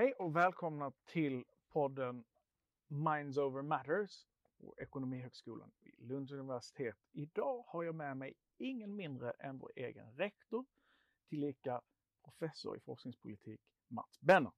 Hej 0.00 0.12
och 0.12 0.36
välkomna 0.36 0.92
till 1.06 1.44
podden 1.72 2.24
Minds 2.88 3.38
Over 3.38 3.62
Matters 3.62 4.26
på 4.60 4.74
Ekonomihögskolan 4.78 5.70
vid 5.80 6.08
Lunds 6.08 6.32
universitet. 6.32 6.96
Idag 7.12 7.64
har 7.66 7.82
jag 7.82 7.94
med 7.94 8.16
mig 8.16 8.34
ingen 8.58 8.96
mindre 8.96 9.30
än 9.30 9.58
vår 9.58 9.72
egen 9.76 10.12
rektor, 10.16 10.64
tillika 11.28 11.80
professor 12.24 12.76
i 12.76 12.80
forskningspolitik, 12.80 13.60
Mats 13.88 14.20
Benner. 14.20 14.52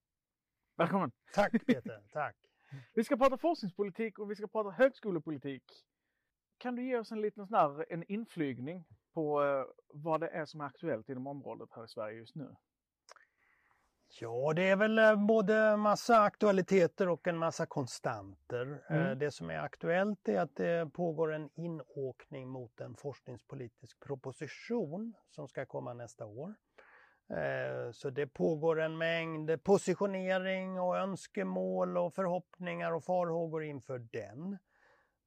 Välkommen! 0.76 1.12
Tack 1.34 1.66
Peter, 1.66 2.02
tack! 2.12 2.36
Vi 2.94 3.04
ska 3.04 3.16
prata 3.16 3.38
forskningspolitik 3.38 4.18
och 4.18 4.30
vi 4.30 4.36
ska 4.36 4.46
prata 4.46 4.70
högskolepolitik. 4.70 5.64
Kan 6.58 6.76
du 6.76 6.86
ge 6.86 6.98
oss 6.98 7.12
en 7.12 7.20
liten 7.20 7.46
sån 7.46 7.56
här, 7.56 7.92
en 7.92 8.04
inflygning 8.12 8.84
på 9.12 9.44
eh, 9.44 9.64
vad 9.88 10.20
det 10.20 10.28
är 10.28 10.46
som 10.46 10.60
är 10.60 10.64
aktuellt 10.64 11.08
inom 11.08 11.26
området 11.26 11.68
här 11.72 11.84
i 11.84 11.88
Sverige 11.88 12.18
just 12.18 12.34
nu? 12.34 12.56
Ja, 14.20 14.52
det 14.56 14.68
är 14.68 14.76
väl 14.76 14.98
eh, 14.98 15.16
både 15.26 15.76
massa 15.76 16.20
aktualiteter 16.22 17.08
och 17.08 17.28
en 17.28 17.38
massa 17.38 17.66
konstanter. 17.66 18.82
Eh, 18.90 18.96
Mm. 18.96 19.18
Det 19.18 19.30
som 19.30 19.50
är 19.50 19.58
aktuellt 19.58 20.28
är 20.28 20.40
att 20.40 20.56
det 20.56 20.92
pågår 20.92 21.32
en 21.32 21.50
inåkning 21.54 22.48
mot 22.48 22.80
en 22.80 22.94
forskningspolitisk 22.96 24.00
proposition 24.00 25.14
som 25.30 25.48
ska 25.48 25.66
komma 25.66 25.94
nästa 25.94 26.26
år. 26.26 26.54
Eh, 27.30 27.90
Så 27.92 28.10
det 28.10 28.26
pågår 28.26 28.80
en 28.80 28.98
mängd 28.98 29.64
positionering 29.64 30.80
och 30.80 30.96
önskemål 30.98 31.98
och 31.98 32.14
förhoppningar 32.14 32.92
och 32.92 33.04
farhågor 33.04 33.64
inför 33.64 33.98
den. 33.98 34.58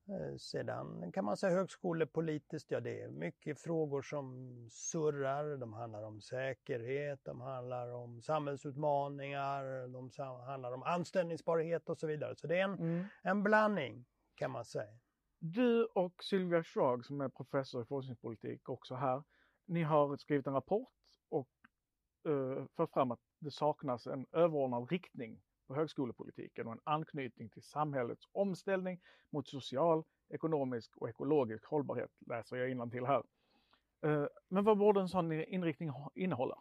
Eh, 0.07 0.37
Sedan 0.37 1.11
kan 1.11 1.25
man 1.25 1.37
säga 1.37 1.53
högskolepolitiskt, 1.55 2.71
ja 2.71 2.79
det 2.79 3.01
är 3.01 3.09
mycket 3.09 3.59
frågor 3.61 4.01
som 4.01 4.55
surrar. 4.71 5.57
De 5.57 5.73
handlar 5.73 6.03
om 6.03 6.21
säkerhet, 6.21 7.19
de 7.23 7.41
handlar 7.41 7.93
om 7.93 8.21
samhällsutmaningar, 8.21 9.87
de 9.87 10.09
handlar 10.45 10.71
om 10.71 10.83
anställningsbarhet 10.83 11.89
och 11.89 11.97
så 11.97 12.07
vidare. 12.07 12.35
Så 12.35 12.47
det 12.47 12.59
är 12.59 12.63
en, 12.63 12.73
Mm. 12.79 13.05
en 13.23 13.43
blandning 13.43 14.05
kan 14.35 14.51
man 14.51 14.65
säga. 14.65 14.99
Du 15.39 15.85
och 15.85 16.23
Sylvia 16.23 16.63
Schrag 16.63 17.05
som 17.05 17.21
är 17.21 17.29
professor 17.29 17.81
i 17.81 17.85
forskningspolitik 17.85 18.69
också 18.69 18.95
här. 18.95 19.23
Ni 19.65 19.83
har 19.83 20.17
skrivit 20.17 20.47
en 20.47 20.53
rapport 20.53 20.93
och 21.29 21.49
uh, 22.27 22.65
fört 22.77 22.91
fram 22.93 23.11
att 23.11 23.19
det 23.39 23.51
saknas 23.51 24.07
en 24.07 24.25
överordnad 24.31 24.91
riktning 24.91 25.41
på 25.67 25.75
högskolepolitiken 25.75 26.67
och 26.67 26.73
en 26.73 26.79
anknytning 26.83 27.49
till 27.49 27.63
samhällets 27.63 28.27
omställning 28.31 29.01
mot 29.29 29.47
social, 29.47 30.03
ekonomisk 30.29 30.97
och 30.97 31.09
ekologisk 31.09 31.65
hållbarhet, 31.65 32.11
läser 32.27 32.57
jag 32.57 32.91
till 32.91 33.05
här. 33.05 33.23
Eh, 34.05 34.27
men 34.47 34.63
vad 34.63 34.77
borde 34.77 35.01
en 35.01 35.09
sån 35.09 35.31
inriktning 35.31 35.91
innehålla? 36.15 36.57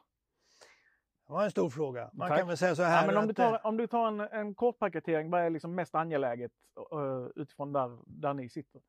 Det 1.26 1.32
var 1.32 1.44
en 1.44 1.50
stor 1.50 1.70
fråga. 1.70 2.10
Man 2.12 2.28
Tack. 2.28 2.38
kan 2.38 2.48
väl 2.48 2.56
säga 2.56 2.74
så 2.76 2.82
här 2.82 3.00
Ja, 3.00 3.06
men 3.06 3.16
om, 3.16 3.26
du 3.26 3.30
att, 3.32 3.38
eh, 3.38 3.50
tar, 3.50 3.66
om 3.66 3.76
du 3.76 3.86
tar 3.86 4.08
en, 4.08 4.20
en 4.20 4.54
kort 4.54 4.78
paketering, 4.78 5.30
vad 5.30 5.40
är 5.40 5.50
liksom 5.50 5.74
mest 5.74 5.94
angeläget 5.94 6.52
eh, 6.92 7.26
utifrån 7.36 7.72
där, 7.72 7.98
där 8.06 8.34
ni 8.34 8.48
sitter? 8.48 8.82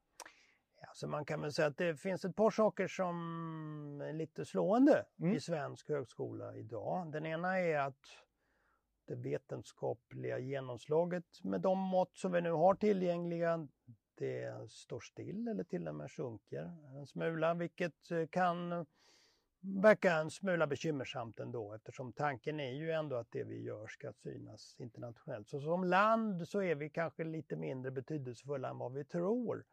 Alltså 0.87 1.07
man 1.07 1.25
kan 1.25 1.41
väl 1.41 1.53
säga 1.53 1.67
att 1.67 1.77
det 1.77 1.95
finns 1.95 2.25
ett 2.25 2.35
par 2.35 2.49
saker 2.49 2.87
som 2.87 4.01
är 4.01 4.13
lite 4.13 4.45
slående 4.45 5.05
Mm. 5.19 5.35
i 5.35 5.39
svensk 5.39 5.89
högskola 5.89 6.55
idag. 6.55 7.11
Den 7.11 7.25
ena 7.25 7.59
är 7.59 7.79
att 7.79 8.05
det 9.07 9.15
vetenskapliga 9.15 10.39
genomslaget 10.39 11.43
med 11.43 11.61
de 11.61 11.79
mått 11.79 12.17
som 12.17 12.31
vi 12.31 12.41
nu 12.41 12.51
har 12.51 12.75
tillgängliga, 12.75 13.67
det 14.15 14.71
står 14.71 14.99
still 14.99 15.47
eller 15.47 15.63
till 15.63 15.87
och 15.87 15.95
med 15.95 16.11
sjunker 16.11 16.73
en 16.97 17.07
smula, 17.07 17.53
vilket 17.53 18.11
eh, 18.11 18.27
kan 18.27 18.71
eh, 18.71 18.83
verka 19.59 20.13
en 20.13 20.31
smula 20.31 20.67
bekymmersamt 20.67 21.39
ändå 21.39 21.73
eftersom 21.73 22.13
tanken 22.13 22.59
är 22.59 22.71
ju 22.71 22.91
ändå 22.91 23.15
att 23.15 23.31
det 23.31 23.43
vi 23.43 23.61
gör 23.61 23.87
ska 23.87 24.13
synas 24.13 24.75
internationellt. 24.79 25.49
Så 25.49 25.61
som 25.61 25.83
land 25.83 26.47
så 26.47 26.61
är 26.61 26.75
vi 26.75 26.89
kanske 26.89 27.23
lite 27.23 27.55
mindre 27.55 27.91
betydelsefulla 27.91 28.69
än 28.69 28.77
vad 28.77 28.93
vi 28.93 29.05
tror 29.05 29.65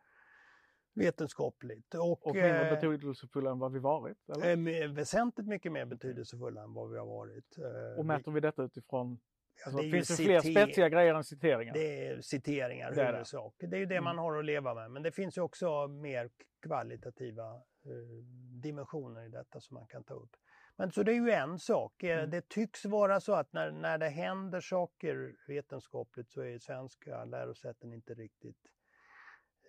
vetenskapligt. 0.94 1.94
Och, 1.94 2.26
Och 2.26 2.34
mindre 2.34 2.68
eh, 2.68 2.74
betydelsefulla 2.74 3.50
än 3.50 3.58
vad 3.58 3.72
vi 3.72 3.78
varit? 3.78 4.28
Eller? 4.28 4.83
eh, 4.83 4.92
väsentligt 4.92 5.48
mycket 5.48 5.72
mer 5.72 5.84
betydelsefulla 5.84 6.62
än 6.62 6.74
vad 6.74 6.90
vi 6.90 6.98
har 6.98 7.06
varit. 7.06 7.58
Eh, 7.58 7.98
Och 7.98 8.06
mäter 8.06 8.33
vi 8.33 8.40
detta 8.40 8.62
utifrån... 8.62 9.18
Ja, 9.55 9.67
Alltså, 9.67 9.83
det 9.83 9.90
finns 9.90 10.08
det 10.08 10.24
fler 10.24 10.40
spetsiga 10.40 10.89
grejer 10.89 11.14
än 11.14 11.24
citeringar? 11.24 11.74
Det 11.74 12.06
är 12.06 12.20
citeringar 12.20 12.90
Det 12.90 12.92
är 12.92 12.96
det. 12.96 13.02
Mm. 13.02 13.14
huvudsak. 13.14 13.55
Det 13.58 13.77
är 13.77 13.80
ju 13.80 13.86
det 13.86 14.00
man 14.00 14.18
har 14.18 14.39
att 14.39 14.44
leva 14.44 14.74
med. 14.74 14.90
Men 14.90 15.02
det 15.02 15.12
finns 15.12 15.39
ju 15.39 15.40
också 15.42 15.89
mer 15.89 16.30
kvalitativa 16.62 17.55
eh, 17.55 18.24
dimensioner 18.62 19.27
i 19.27 19.28
detta 19.28 19.61
som 19.61 19.74
man 19.74 19.86
kan 19.86 20.05
ta 20.05 20.14
upp. 20.14 20.36
Men 20.77 20.92
så 20.92 21.02
det 21.02 21.12
är 21.12 21.14
ju 21.14 21.30
en 21.30 21.58
sak. 21.58 22.02
Mm. 22.02 22.30
Det 22.30 22.48
tycks 22.48 22.84
vara 22.84 23.20
så 23.20 23.34
att 23.34 23.52
när, 23.52 23.70
när 23.70 23.98
det 23.98 24.08
händer 24.08 24.61
saker 24.61 25.36
vetenskapligt 25.48 26.30
så 26.30 26.40
är 26.42 26.58
svenska 26.58 27.24
lärosäten 27.24 27.92
inte 27.92 28.14
riktigt 28.14 28.68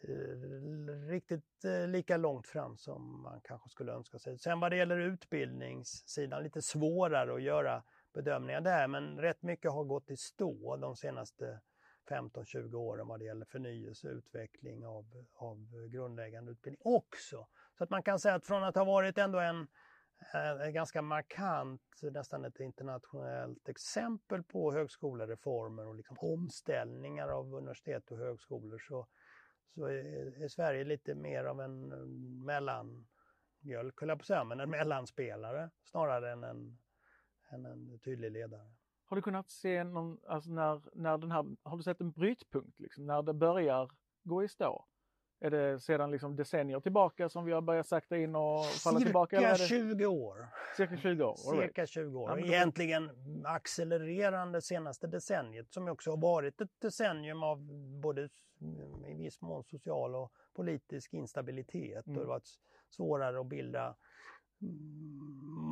Eh, 0.08 1.10
riktigt 1.10 1.66
eh, 1.66 1.88
lika 1.88 2.18
långt 2.18 2.48
fram 2.48 2.78
som 2.78 3.22
man 3.22 3.42
kanske 3.44 3.70
skulle 3.70 3.92
önska 3.92 4.20
sig. 4.20 4.38
Sen 4.38 4.60
vad 4.60 4.72
det 4.72 4.76
gäller 4.78 5.00
utbildningssidan, 5.00 6.44
lite 6.44 6.62
svårare 6.62 7.34
att 7.34 7.42
göra 7.42 7.84
bedömningar 8.14 8.62
där, 8.62 8.88
men 8.88 9.20
rätt 9.20 9.42
mycket 9.42 9.72
har 9.72 9.84
gått 9.84 10.12
i 10.12 10.18
stå 10.18 10.78
de 10.78 10.96
senaste 10.96 11.60
15-20 12.10 12.76
åren 12.76 13.08
vad 13.08 13.20
det 13.20 13.26
gäller 13.26 13.46
förnyelse 13.46 14.08
och 14.08 14.14
utveckling 14.14 14.86
av, 14.86 15.26
av 15.34 15.88
grundläggande 15.90 16.52
utbildning 16.52 16.82
också. 16.84 17.48
Så 17.78 17.84
att 17.84 17.90
man 17.90 18.04
kan 18.04 18.20
säga 18.20 18.36
att 18.36 18.46
från 18.46 18.64
att 18.64 18.76
ha 18.76 18.84
varit 18.84 19.18
ändå 19.18 19.40
en, 19.40 19.68
eh, 20.34 20.62
en 20.62 20.74
ganska 20.74 21.02
markant, 21.02 21.82
nästan 22.02 22.46
ett 22.46 22.60
internationellt 22.60 23.70
exempel 23.70 24.44
på 24.44 24.74
högskolereformer 24.74 25.88
och 25.88 25.96
liksom 25.96 26.18
omställningar 26.20 27.28
av 27.28 27.54
universitet 27.56 28.12
och 28.12 28.18
högskolor 28.18 28.80
så, 28.80 29.08
så 29.76 29.86
är, 29.86 30.44
är 30.44 30.48
Sverige 30.48 30.84
lite 30.84 31.16
mer 31.16 31.46
av 31.46 31.62
en 31.62 31.88
mellanmjölk, 32.46 34.00
höll 34.00 34.10
jag 34.10 34.18
på 34.18 34.22
att 34.22 34.28
säga, 34.28 34.44
men 34.44 34.60
en 34.60 34.70
mellanspelare 34.70 35.70
snarare 35.84 36.32
än 36.32 36.44
en, 36.44 36.78
än 37.50 37.66
en 37.66 38.00
tydlig 38.00 38.32
ledare. 38.32 38.74
Har 39.06 39.16
du 39.16 39.22
kunnat 39.22 39.50
se 39.50 39.84
någon, 39.84 40.20
alltså 40.28 40.50
när, 40.52 40.82
när 40.94 41.18
den 41.18 41.32
här, 41.32 41.46
har 41.64 41.78
du 41.78 41.84
sett 41.84 42.02
en 42.02 42.12
brytpunkt 42.12 42.80
liksom, 42.80 43.06
när 43.06 43.22
det 43.22 43.34
börjar 43.34 43.90
gå 44.24 44.44
i 44.44 44.48
stå? 44.48 44.86
Är 45.40 45.50
det 45.52 45.80
sedan 45.80 46.12
liksom 46.12 46.36
decennier 46.36 46.80
tillbaka 46.80 47.30
som 47.30 47.46
vi 47.46 47.52
har 47.52 47.62
börjat 47.62 47.88
sakta 47.88 48.18
in 48.18 48.36
och 48.36 48.66
falla 48.66 49.00
tillbaka? 49.00 49.38
Eller 49.38 49.56
Cirka 49.56 49.76
är 49.76 49.84
det 49.84 49.94
20 49.96 50.06
år. 50.06 50.48
cirka 50.78 50.98
20 50.98 51.24
år? 51.24 51.56
Right. 51.56 51.68
Cirka 51.70 51.86
20 51.86 52.20
år. 52.20 52.30
Ja, 52.30 52.36
men 52.36 52.44
då- 52.48 52.54
Egentligen 52.54 53.12
accelererande 53.46 54.62
senaste 54.62 55.08
decenniet 55.08 55.74
som 55.74 55.88
också 55.88 56.10
har 56.10 56.18
varit 56.18 56.62
ett 56.62 56.82
decennium 56.82 57.44
av 57.44 57.58
både 58.02 58.30
i 59.08 59.14
viss 59.14 59.42
mån 59.42 59.64
social 59.64 60.16
och 60.16 60.32
politisk 60.56 61.14
instabilitet. 61.14 62.08
Mm. 62.08 62.18
Och 62.18 62.24
det 62.24 62.30
har 62.30 62.34
varit 62.34 62.50
svårare 62.90 63.40
att 63.40 63.48
bilda 63.48 63.96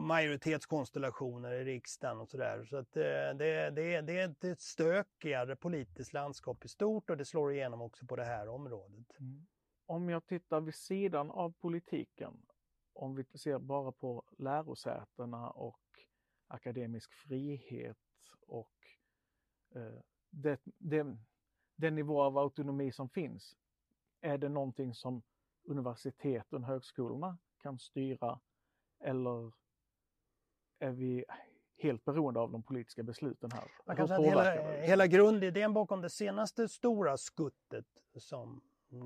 majoritetskonstellationer 0.08 1.52
i 1.52 1.64
riksdagen 1.64 2.20
och 2.20 2.30
sådär. 2.30 2.66
Så 2.66 2.78
att 2.78 2.98
eh, 2.98 3.04
det, 3.04 3.70
det, 3.70 4.02
det 4.02 4.20
är 4.20 4.46
ett 4.46 4.62
stökigare 4.62 5.56
politiskt 5.56 6.14
landskap 6.14 6.66
i 6.66 6.68
stort 6.68 7.10
och 7.10 7.18
det 7.18 7.26
slår 7.26 7.54
igenom 7.54 7.82
också 7.82 8.06
på 8.06 8.16
det 8.16 8.24
här 8.24 8.48
området. 8.48 9.20
Mm. 9.20 9.48
Om 9.86 10.10
jag 10.10 10.26
tittar 10.26 10.62
vid 10.62 10.76
sidan 10.76 11.32
av 11.32 11.52
politiken, 11.52 12.34
om 12.94 13.16
vi 13.16 13.24
ser 13.24 13.60
bara 13.60 13.92
på 13.92 14.24
lärosätena 14.38 15.50
och 15.50 15.80
akademisk 16.48 17.14
frihet 17.14 17.98
och 18.48 18.72
eh, 19.76 20.02
det, 20.30 20.62
det, 20.78 21.18
den 21.76 21.96
nivå 21.96 22.22
av 22.22 22.38
autonomi 22.38 22.92
som 22.92 23.10
finns, 23.10 23.58
är 24.22 24.38
det 24.38 24.50
någonting 24.50 24.94
som 24.94 25.22
universiteten 25.64 26.64
och 26.64 26.70
högskolorna 26.70 27.38
kan 27.58 27.80
styra 27.80 28.40
eller 29.02 29.52
är 30.80 30.92
vi 30.92 31.26
helt 31.78 32.06
beroende 32.06 32.40
av 32.40 32.52
de 32.52 32.64
politiska 32.64 33.04
besluten 33.04 33.52
här? 33.54 33.72
Man 33.86 33.96
kan 33.96 34.08
säga 34.08 34.20
att 34.20 34.26
hela, 34.26 34.72
hela 34.72 35.08
grundidén 35.08 35.74
bakom 35.74 36.02
det 36.02 36.10
senaste 36.10 36.70
stora 36.70 37.18
skuttet 37.18 37.86
som 38.18 38.62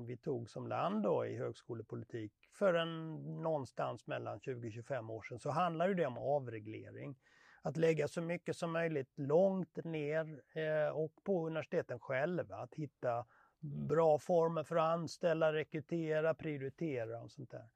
vi 0.06 0.16
tog 0.16 0.50
som 0.50 0.66
land 0.66 1.02
då 1.02 1.26
i 1.26 1.36
högskolepolitik 1.36 2.32
för 2.52 2.74
en 2.74 3.14
någonstans 3.42 4.06
mellan 4.06 4.40
20-25 4.40 5.12
år 5.12 5.22
sedan 5.22 5.38
så 5.38 5.50
handlar 5.50 5.88
ju 5.88 5.94
det 5.94 6.06
om 6.06 6.18
avreglering. 6.18 7.16
Att 7.62 7.76
lägga 7.76 8.08
så 8.08 8.20
mycket 8.20 8.56
som 8.56 8.72
möjligt 8.72 9.18
långt 9.18 9.84
ner 9.84 10.42
eh, 10.52 10.96
och 10.96 11.12
på 11.24 11.46
universiteten 11.46 11.98
själva 12.00 12.56
att 12.56 12.74
hitta 12.74 13.26
bra 13.60 14.18
former 14.18 14.62
för 14.62 14.76
att 14.76 14.94
anställa, 14.94 15.52
rekrytera, 15.52 16.34
prioritera 16.34 17.22
och 17.22 17.30
sånt 17.30 17.50
där. 17.50 17.68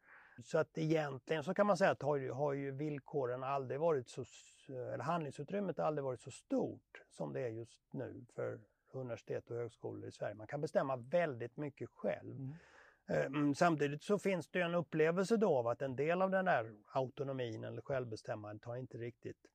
Så 0.46 0.58
att 0.58 0.78
egentligen 0.78 1.44
så 1.44 1.54
kan 1.54 1.66
man 1.66 1.76
säga 1.76 1.90
att 1.90 2.02
har 2.02 2.16
ju, 2.16 2.30
har 2.30 2.52
ju 2.52 2.70
villkoren 2.70 3.42
aldrig 3.44 3.80
varit 3.80 4.08
så, 4.08 4.24
eller 4.68 5.04
handlingsutrymmet 5.04 5.78
aldrig 5.78 6.04
varit 6.04 6.20
så 6.20 6.30
stort 6.30 7.02
som 7.08 7.32
det 7.32 7.40
är 7.40 7.48
just 7.48 7.80
nu 7.90 8.24
för 8.34 8.60
universitet 8.92 9.50
och 9.50 9.56
högskolor 9.56 10.08
i 10.08 10.12
Sverige. 10.12 10.34
Man 10.34 10.46
kan 10.46 10.60
bestämma 10.60 10.96
väldigt 10.96 11.56
mycket 11.56 11.90
själv. 11.90 12.36
Mm. 13.08 13.48
Eh, 13.48 13.54
Samtidigt 13.54 14.02
så 14.02 14.18
finns 14.18 14.48
det 14.48 14.60
en 14.60 14.74
upplevelse 14.74 15.36
då 15.36 15.58
av 15.58 15.66
att 15.66 15.82
en 15.82 15.96
del 15.96 16.22
av 16.22 16.30
den 16.30 16.44
där 16.44 16.74
autonomin 16.86 17.64
eller 17.64 17.82
självbestämmandet 17.82 18.64
har 18.64 18.76
inte 18.76 18.98
riktigt 18.98 19.46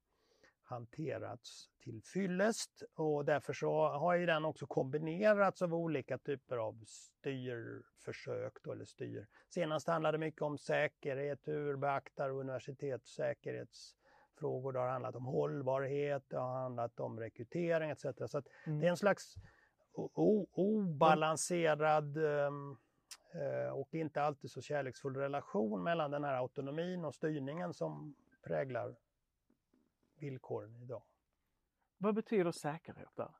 hanterats 0.65 1.69
till 1.83 2.01
fyllest 2.03 2.83
och 2.95 3.25
därför 3.25 3.53
så 3.53 3.87
har 3.87 4.15
ju 4.15 4.25
den 4.25 4.45
också 4.45 4.67
kombinerats 4.67 5.61
av 5.61 5.73
olika 5.73 6.17
typer 6.17 6.57
av 6.57 6.83
styrförsök 6.85 8.53
då, 8.63 8.71
eller 8.71 8.85
styr. 8.85 9.27
Senast 9.49 9.87
handlade 9.87 10.17
det 10.17 10.25
mycket 10.25 10.41
om 10.41 10.57
säkerhet, 10.57 11.39
hur 11.43 11.75
beaktar 11.75 12.29
universitet 12.29 13.07
säkerhetsfrågor, 13.07 14.73
det 14.73 14.79
har 14.79 14.89
handlat 14.89 15.15
om 15.15 15.25
hållbarhet, 15.25 16.23
det 16.27 16.37
har 16.37 16.61
handlat 16.61 16.99
om 16.99 17.19
rekrytering 17.19 17.89
etc. 17.89 18.01
Så 18.01 18.41
mm. 18.65 18.79
det 18.79 18.85
är 18.85 18.91
en 18.91 18.97
slags 18.97 19.35
obalanserad 20.53 22.17
um, 22.17 22.77
och 23.73 23.93
inte 23.93 24.21
alltid 24.21 24.51
så 24.51 24.61
kärleksfull 24.61 25.15
relation 25.15 25.83
mellan 25.83 26.11
den 26.11 26.23
här 26.23 26.33
autonomin 26.33 27.05
och 27.05 27.15
styrningen 27.15 27.73
som 27.73 28.15
präglar 28.43 28.95
villkoren 30.15 30.75
idag. 30.75 31.03
Vad 31.97 32.15
betyder 32.15 32.51
säkerhet 32.51 33.15
där? 33.15 33.31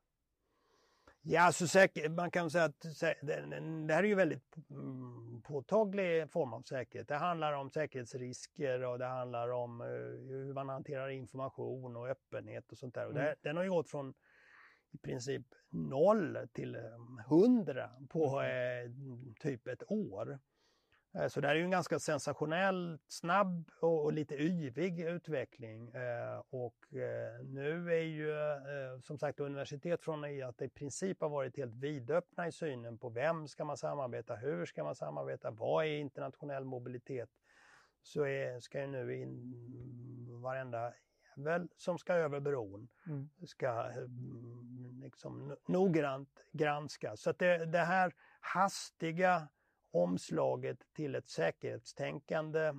Ja, 1.27 1.41
alltså 1.41 1.67
säker, 1.67 2.09
man 2.09 2.31
kan 2.31 2.51
säga 2.51 2.63
att 2.63 2.81
det 3.21 3.93
här 3.93 4.03
är 4.03 4.07
ju 4.07 4.15
väldigt 4.15 4.55
mm, 4.69 5.41
påtaglig 5.41 6.31
form 6.31 6.53
av 6.53 6.61
säkerhet. 6.61 7.07
Det 7.07 7.15
handlar 7.15 7.53
om 7.53 7.71
säkerhetsrisker 7.71 8.83
och 8.83 8.99
det 8.99 9.05
handlar 9.05 9.49
om 9.49 9.81
eh, 9.81 9.87
hur 10.29 10.53
man 10.53 10.69
hanterar 10.69 11.09
information 11.09 11.95
och 11.95 12.07
öppenhet 12.07 12.71
och 12.71 12.77
sånt 12.77 12.95
där. 12.95 13.07
Och 13.07 13.13
det, 13.13 13.21
mm. 13.21 13.35
den 13.41 13.57
har 13.57 13.63
ju 13.63 13.69
gått 13.69 13.89
från 13.89 14.13
i 14.91 14.97
princip 14.97 15.45
noll 15.69 16.37
till 16.53 16.77
hundra 17.27 17.89
på 18.09 18.39
mm. 18.39 18.83
eh, 18.83 18.91
typ 19.39 19.67
ett 19.67 19.91
år. 19.91 20.39
Eh, 21.15 21.27
så 21.27 21.41
det 21.41 21.47
här 21.47 21.55
är 21.55 21.59
ju 21.59 21.65
en 21.65 21.71
ganska 21.71 21.99
sensationell, 21.99 22.99
snabb 23.07 23.71
och, 23.81 24.13
lite 24.13 24.35
yvig 24.35 24.99
utveckling. 24.99 25.89
Eh, 25.89 26.41
och 26.49 26.93
eh, 26.93 27.43
nu 27.43 27.93
är 27.93 28.03
ju 28.03 28.35
som 29.01 29.17
sagt 29.17 29.39
universitet 29.39 30.03
från 30.03 30.43
att 30.43 30.57
det 30.57 30.65
i 30.65 30.69
princip 30.69 31.21
har 31.21 31.29
varit 31.29 31.57
helt 31.57 31.75
vidöppna 31.75 32.47
i 32.47 32.51
synen 32.51 32.97
på 32.97 33.09
vem 33.09 33.47
ska 33.47 33.65
man 33.65 33.77
samarbeta, 33.77 34.35
hur 34.35 34.65
ska 34.65 34.83
man 34.83 34.95
samarbeta, 34.95 35.51
vad 35.51 35.85
är 35.85 35.89
internationell 35.89 36.65
mobilitet? 36.65 37.29
Så 38.01 38.25
är, 38.25 38.59
ska 38.59 38.81
ju 38.81 38.87
nu 38.87 39.21
in 39.21 40.41
varenda 40.41 40.93
jävel 41.37 41.67
som 41.77 41.97
ska 41.97 42.13
över 42.13 42.39
bron 42.39 42.87
mm. 43.07 43.29
ska 43.47 43.91
liksom, 45.03 45.55
noggrant 45.67 46.43
granskas. 46.51 47.21
Så 47.21 47.29
att 47.29 47.39
det, 47.39 47.65
det 47.65 47.79
här 47.79 48.13
hastiga 48.39 49.47
omslaget 49.95 50.77
till 50.93 51.15
ett 51.15 51.27
säkerhetstänkande 51.27 52.73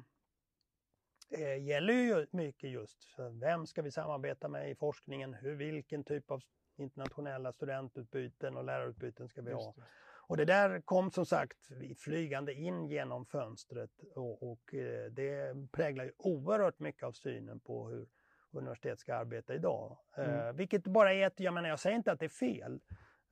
eh, 1.30 1.64
gäller 1.64 1.92
ju 1.92 2.26
mycket 2.30 2.70
just 2.70 3.16
vem 3.40 3.66
ska 3.66 3.82
vi 3.82 3.90
samarbeta 3.90 4.48
med 4.48 4.70
i 4.70 4.74
forskningen, 4.74 5.34
hur, 5.34 5.54
vilken 5.54 6.04
typ 6.04 6.30
av 6.30 6.42
internationella 6.76 7.52
studentutbyten 7.52 8.56
och 8.56 8.64
lärarutbyten 8.64 9.28
ska 9.28 9.42
vi 9.42 9.52
ha. 9.52 9.74
Och 10.28 10.36
det 10.36 10.44
där 10.44 10.80
kom 10.80 11.10
som 11.10 11.26
sagt 11.26 11.68
flygande 11.98 12.54
in 12.54 12.88
genom 12.88 13.26
fönstret 13.26 13.90
och, 14.14 14.52
och 14.52 14.74
eh, 14.74 15.10
det 15.10 15.54
präglar 15.72 16.04
ju 16.04 16.12
oerhört 16.16 16.78
mycket 16.78 17.02
av 17.02 17.12
synen 17.12 17.60
på 17.60 17.88
hur 17.88 18.08
universitet 18.50 19.00
ska 19.00 19.14
arbeta 19.14 19.54
idag. 19.54 19.98
Mm. 20.16 20.30
Eh, 20.30 20.52
vilket 20.52 20.84
bara 20.86 21.12
är 21.12 21.26
ett, 21.26 21.40
jag 21.40 21.54
menar 21.54 21.68
jag 21.68 21.80
säger 21.80 21.96
inte 21.96 22.12
att 22.12 22.18
det 22.18 22.24
är 22.24 22.28
fel, 22.28 22.80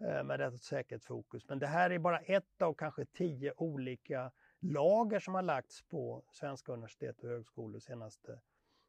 Eh, 0.05 0.25
med 0.25 0.41
detta 0.41 0.59
säkerhetsfokus. 0.59 1.49
Men 1.49 1.59
det 1.59 1.67
här 1.67 1.91
är 1.91 1.99
bara 1.99 2.19
ett 2.19 2.63
av 2.63 2.75
kanske 2.75 3.05
tio 3.05 3.53
olika 3.57 4.33
lager 4.61 5.21
som 5.21 5.35
har 5.35 5.43
lagts 5.43 5.83
på 5.83 6.25
svenska 6.31 6.73
universitet 6.73 7.21
och 7.25 7.29
högskolor 7.29 7.79
senaste 7.79 8.41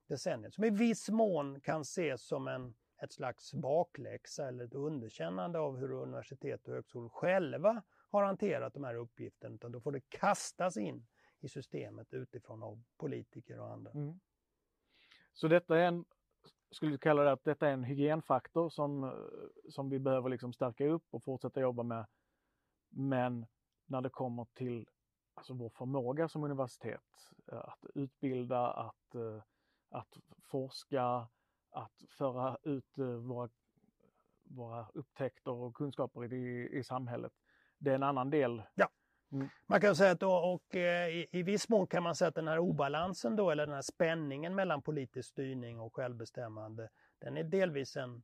decenniet. 0.08 0.54
Som 0.54 0.64
i 0.64 0.70
viss 0.70 1.10
mån 1.10 1.62
kan 1.62 1.82
ses 1.82 2.28
som 2.28 2.48
en, 2.48 2.76
ett 3.02 3.12
slags 3.12 3.54
bakläxa 3.54 4.48
eller 4.48 4.66
ett 4.66 4.74
underkännande 4.74 5.60
av 5.60 5.78
hur 5.78 5.92
universitet 5.92 6.68
och 6.68 6.74
högskolor 6.74 7.10
själva 7.10 7.84
har 8.12 8.24
hanterat 8.24 8.74
de 8.74 8.84
här 8.84 8.96
uppgifterna. 8.96 9.56
Utan 9.56 9.72
då 9.72 9.82
får 9.82 9.92
det 9.92 10.10
kastas 10.10 10.78
in 10.78 11.08
i 11.40 11.50
systemet 11.50 12.14
utifrån 12.14 12.64
av 12.64 12.84
politiker 12.98 13.60
och 13.60 13.72
andra. 13.72 13.92
Mm. 13.92 14.20
Så 15.34 15.48
detta 15.48 15.78
är 15.80 15.88
en 15.88 16.06
skulle 16.76 16.92
du 16.92 16.98
kalla 16.98 17.24
det 17.24 17.32
att 17.32 17.44
detta 17.44 17.68
är 17.68 17.74
en 17.74 17.84
hygienfaktor 17.84 18.70
som, 18.70 19.04
eh, 19.04 19.12
som 19.70 19.90
vi 19.90 20.00
behöver 20.00 20.30
liksom 20.30 20.54
stärka 20.54 20.88
upp 20.88 21.04
och 21.10 21.24
fortsätta 21.24 21.62
jobba 21.62 21.84
med. 21.84 22.06
Men 22.90 23.46
när 23.86 24.02
det 24.02 24.10
kommer 24.10 24.46
till 24.54 24.88
alltså 25.34 25.54
vår 25.54 25.70
förmåga 25.70 26.28
som 26.28 26.44
universitet 26.44 27.32
eh, 27.52 27.58
att 27.58 27.86
utbilda, 27.96 28.68
att, 28.72 29.16
eh, 29.16 29.44
att 29.90 30.18
forska, 30.40 31.28
att 31.72 32.04
föra 32.10 32.58
ut 32.64 32.98
våra, 33.22 33.50
våra 34.44 34.88
upptäckter 34.94 35.52
och 35.52 35.76
kunskaper 35.76 36.34
i, 36.34 36.70
i 36.78 36.84
samhället. 36.84 37.34
Det 37.78 37.92
är 37.92 37.96
en 37.96 38.04
annan 38.04 38.30
del. 38.30 38.62
Ja. 38.74 38.90
Mm. 39.36 39.50
Man 39.66 39.82
kan 39.82 39.96
säga 39.96 40.12
att 40.12 40.20
då, 40.20 40.32
och, 40.32 40.76
eh, 40.76 41.10
i, 41.10 41.28
i 41.32 41.44
viss 41.44 41.70
mån 41.70 41.88
kan 41.88 42.04
man 42.04 42.16
säga 42.16 42.30
att 42.30 42.36
den 42.36 42.48
här 42.48 42.60
obalansen 42.60 43.36
då, 43.36 43.52
eller 43.52 43.66
den 43.66 43.76
här 43.76 43.82
spänningen 43.82 44.56
mellan 44.56 44.82
politisk 44.82 45.30
styrning 45.30 45.80
och 45.80 45.96
självbestämmande, 45.96 46.90
den 47.20 47.38
är 47.38 47.44
delvis 47.44 47.98
en 47.98 48.24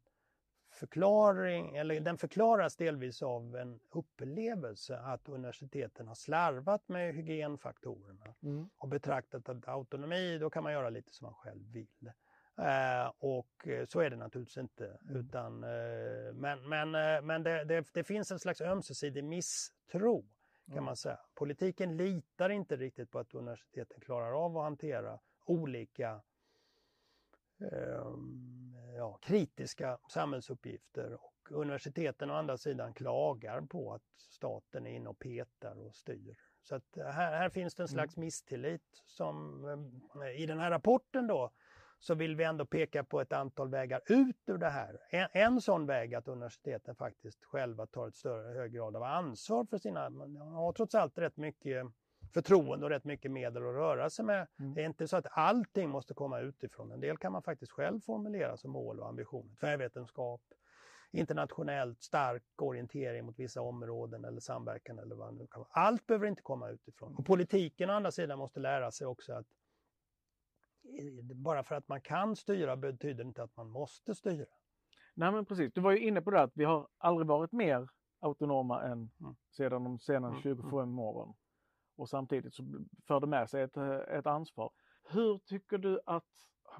förklaring, 0.74 1.76
eller 1.76 2.00
den 2.00 2.18
förklaras 2.18 2.76
delvis 2.76 3.22
av 3.22 3.56
en 3.56 3.80
upplevelse 3.90 4.98
att 4.98 5.30
universiteten 5.30 6.08
har 6.08 6.16
slarvat 6.16 6.88
med 6.88 7.16
hygienfaktorerna 7.16 8.36
mm. 8.44 8.70
och 8.78 8.88
betraktat 8.88 9.50
att 9.50 9.68
autonomi, 9.68 10.38
då 10.38 10.50
kan 10.50 10.64
man 10.64 10.74
göra 10.74 10.90
lite 10.90 11.14
som 11.14 11.26
man 11.26 11.34
själv 11.34 11.72
vill. 11.72 12.12
Eh, 12.58 13.12
och 13.20 13.68
eh, 13.68 13.86
så 13.86 14.00
är 14.00 14.10
det 14.10 14.16
naturligtvis 14.16 14.58
inte. 14.58 14.86
Mm. 14.86 15.16
Utan, 15.16 15.64
eh, 15.64 16.34
men 16.34 16.70
men, 16.70 16.96
eh, 16.96 17.22
men 17.22 17.44
det, 17.44 17.64
det, 17.64 17.86
det, 17.94 18.04
finns 18.04 18.32
en 18.32 18.40
slags 18.40 18.62
ömsesidig 18.62 19.24
misstro 19.24 20.26
kan 20.66 20.74
mm. 20.74 20.86
man 20.86 20.96
säga. 20.96 21.20
Politiken 21.34 21.98
litar 21.98 22.50
inte 22.50 22.76
riktigt 22.76 23.12
på 23.12 23.20
att 23.20 23.34
universiteten 23.34 24.02
klarar 24.02 24.46
av 24.46 24.58
att 24.58 24.64
hantera 24.64 25.20
olika 25.46 26.22
eh, 27.62 28.14
ja, 28.98 29.18
kritiska 29.22 29.98
samhällsuppgifter. 30.10 31.14
Och 31.14 31.52
universiteten 31.52 32.32
å 32.32 32.34
andra 32.34 32.58
sidan 32.58 32.94
klagar 32.94 33.62
på 33.62 33.94
att 33.94 34.04
staten 34.18 34.88
är 34.88 34.92
inne 34.92 35.10
och 35.10 35.20
petar 35.20 35.76
och 35.76 35.96
styr. 35.96 36.38
Så 36.64 36.76
att 36.76 36.96
här, 36.96 37.38
här 37.38 37.50
finns 37.50 37.76
det 37.76 37.84
en 37.84 37.88
mm. 37.88 37.94
slags 37.94 38.18
mistillit 38.18 39.02
som 39.06 39.66
eh, 40.16 40.42
i 40.42 40.46
den 40.46 40.60
här 40.60 40.72
rapporten 40.72 41.28
då 41.28 41.52
så 42.02 42.16
vill 42.16 42.36
vi 42.36 42.44
ändå 42.44 42.66
peka 42.66 43.04
på 43.04 43.22
ett 43.22 43.34
antal 43.34 43.70
vägar 43.70 44.02
ut 44.06 44.38
ur 44.46 44.58
det 44.58 44.70
här. 44.70 45.00
En, 45.10 45.28
en 45.32 45.62
sån 45.62 45.86
väg 45.86 46.14
är 46.14 46.18
att 46.18 46.28
universiteten 46.28 46.96
faktiskt 46.96 47.44
själva 47.44 47.86
tar 47.86 48.08
ett 48.08 48.16
större 48.16 48.54
hög 48.54 48.74
grad 48.74 48.96
av 48.96 49.04
ansvar 49.04 49.66
för 49.70 49.78
sina, 49.78 50.10
man 50.10 50.36
har 50.36 50.74
trots 50.74 50.96
allt 50.96 51.18
rätt 51.18 51.38
mycket 51.38 51.86
förtroende 52.34 52.86
och 52.86 52.90
rätt 52.90 53.04
mycket 53.04 53.32
medel 53.32 53.58
att 53.58 53.74
röra 53.74 54.10
sig 54.10 54.26
med. 54.26 54.48
Mm. 54.60 54.74
Det 54.74 54.82
är 54.82 54.86
inte 54.86 55.08
så 55.08 55.18
att 55.18 55.28
allting 55.32 55.90
måste 55.90 56.14
komma 56.14 56.40
utifrån. 56.40 56.92
En 56.92 57.00
del 57.00 57.18
kan 57.18 57.32
man 57.32 57.44
faktiskt 57.44 57.72
själv 57.72 58.00
formulera 58.00 58.58
som 58.58 58.72
mål 58.72 59.00
och 59.00 59.10
ambitioner. 59.10 59.56
Tvärvetenskap, 59.60 60.42
internationellt 61.12 62.02
stark 62.02 62.44
orientering 62.62 63.26
mot 63.26 63.40
vissa 63.40 63.62
områden 63.62 64.26
eller 64.26 64.40
samverkan 64.40 65.00
eller 65.00 65.16
vad 65.16 65.34
det 65.34 65.38
nu 65.38 65.48
kan 65.48 65.60
vara. 65.60 65.70
Allt 65.72 66.08
behöver 66.08 66.28
inte 66.28 66.42
komma 66.42 66.70
utifrån. 66.70 67.16
Och 67.16 67.26
politiken 67.26 67.90
å 67.90 67.94
andra 67.94 68.12
sidan 68.12 68.40
måste 68.40 68.60
lära 68.60 68.92
sig 68.92 69.08
också 69.08 69.34
att 69.34 69.48
bara 71.36 71.64
för 71.64 71.76
att 71.76 71.88
man 71.88 72.02
kan 72.02 72.36
styra 72.36 72.78
betyder 72.78 73.24
inte 73.24 73.44
att 73.44 73.58
man 73.58 73.70
måste 73.70 74.16
styra. 74.16 74.46
Nej 75.14 75.32
men 75.32 75.46
precis, 75.46 75.74
du 75.74 75.82
var 75.82 75.92
ju 75.92 76.08
inne 76.08 76.22
på 76.22 76.32
det 76.32 76.42
att 76.42 76.52
vi 76.58 76.64
har 76.64 76.88
aldrig 76.98 77.28
varit 77.28 77.52
mer 77.52 77.90
autonoma 78.20 78.84
än 78.84 79.12
mm. 79.20 79.36
sedan 79.50 79.84
de 79.84 80.00
senaste 80.00 80.42
25 80.42 80.74
mm, 80.74 80.84
mm. 80.84 81.00
åren. 81.00 81.34
Och 81.96 82.10
samtidigt 82.10 82.54
så 82.54 82.86
för 83.08 83.20
det 83.20 83.28
med 83.28 83.50
sig 83.50 83.62
ett, 83.62 83.78
ett 84.08 84.28
ansvar. 84.28 84.72
Hur 85.04 85.38
tycker 85.38 85.78
du 85.78 86.00
att, 86.06 86.30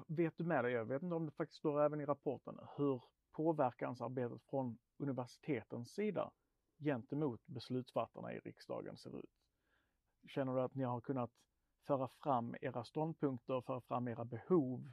vet 0.06 0.36
du 0.36 0.44
med 0.44 0.64
dig, 0.64 0.72
jag 0.72 0.84
vet 0.84 1.02
inte 1.02 1.14
om 1.14 1.26
det 1.26 1.32
faktiskt 1.32 1.58
står 1.58 1.82
även 1.82 2.00
i 2.00 2.06
rapporten, 2.06 2.58
hur 2.76 3.02
påverkansarbetet 3.32 4.42
från 4.42 4.78
universitetens 4.98 5.94
sida 5.94 6.30
gentemot 6.78 7.46
beslutsfattarna 7.46 8.32
i 8.34 8.38
riksdagen 8.38 8.96
ser 8.96 9.18
ut? 9.18 9.30
Känner 10.28 10.54
du 10.54 10.60
att 10.60 10.74
ni 10.74 10.84
har 10.84 11.00
kunnat 11.00 11.30
föra 11.86 12.08
fram 12.08 12.56
era 12.60 12.84
ståndpunkter, 12.84 13.60
föra 13.60 13.80
fram 13.80 14.08
era 14.08 14.24
behov 14.24 14.92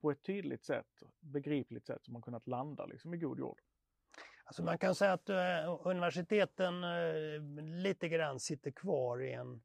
på 0.00 0.10
ett 0.10 0.22
tydligt 0.22 0.64
sätt, 0.64 1.02
begripligt 1.20 1.86
sätt 1.86 2.04
som 2.04 2.12
man 2.12 2.22
kunnat 2.22 2.46
landa 2.46 2.86
liksom 2.86 3.14
i 3.14 3.18
god 3.18 3.38
jord? 3.38 3.60
Alltså 4.44 4.62
man 4.62 4.78
kan 4.78 4.94
säga 4.94 5.12
att 5.12 5.30
uh, 5.30 5.86
universiteten 5.86 6.84
uh, 6.84 7.40
lite 7.62 8.08
grann 8.08 8.40
sitter 8.40 8.70
kvar 8.70 9.22
i 9.22 9.32
en, 9.32 9.62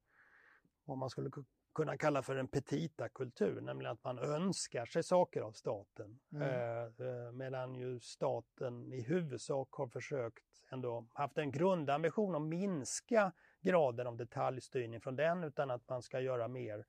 vad 0.86 0.98
man 0.98 1.10
skulle 1.10 1.32
kunna 1.74 1.98
kalla 1.98 2.24
för 2.24 2.36
en 2.36 2.48
petitakultur, 2.48 3.62
nämligen 3.62 3.92
att 3.92 4.04
man 4.04 4.20
önskar 4.20 4.86
sig 4.86 5.04
saker 5.04 5.42
av 5.42 5.52
staten. 5.52 6.20
Mm. 6.32 6.48
Uh, 6.48 7.32
medan 7.32 7.76
ju 7.76 8.00
staten 8.00 8.94
i 8.94 9.02
huvudsak 9.02 9.72
har 9.72 9.88
försökt 9.88 10.46
ändå 10.72 11.08
haft 11.14 11.38
en 11.38 11.52
grundambition 11.52 12.36
att 12.36 12.42
minska 12.42 13.32
graden 13.62 14.08
av 14.08 14.18
detaljstyrning 14.18 15.02
från 15.02 15.16
den 15.16 15.44
utan 15.44 15.72
att 15.72 15.90
man 15.90 16.02
ska 16.02 16.20
göra 16.20 16.48
mer 16.48 16.86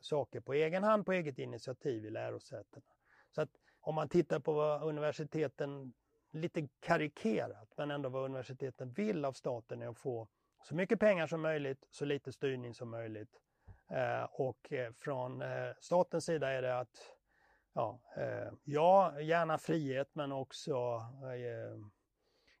saker 0.00 0.40
på 0.40 0.54
egen 0.54 0.84
hand, 0.84 1.06
på 1.06 1.12
eget 1.12 1.38
initiativ 1.38 2.06
i 2.06 2.10
lärosätena. 2.10 2.86
Så 3.30 3.42
att 3.42 3.50
om 3.80 3.94
man 3.94 4.08
tittar 4.08 4.40
på 4.40 4.52
vad 4.52 4.82
universiteten, 4.82 5.92
lite 6.30 6.68
karikerat, 6.80 7.72
men 7.76 7.90
ändå 7.90 8.08
vad 8.08 8.24
universiteten 8.24 8.92
vill 8.92 9.24
av 9.24 9.32
staten 9.32 9.82
är 9.82 9.88
att 9.88 9.98
få 9.98 10.28
så 10.62 10.74
mycket 10.74 11.00
pengar 11.00 11.26
som 11.26 11.40
möjligt, 11.40 11.86
så 11.90 12.04
lite 12.04 12.32
styrning 12.32 12.74
som 12.74 12.90
möjligt. 12.90 13.40
Eh, 13.90 14.24
och 14.24 14.72
eh, 14.72 14.92
från 14.92 15.42
eh, 15.42 15.70
statens 15.80 16.24
sida 16.24 16.50
är 16.50 16.62
det 16.62 16.78
att 16.78 17.18
ja, 17.72 18.00
eh, 18.16 18.52
ja, 18.64 19.20
gärna 19.20 19.58
frihet 19.58 20.08
men 20.12 20.32
också 20.32 20.74
eh, 21.22 21.78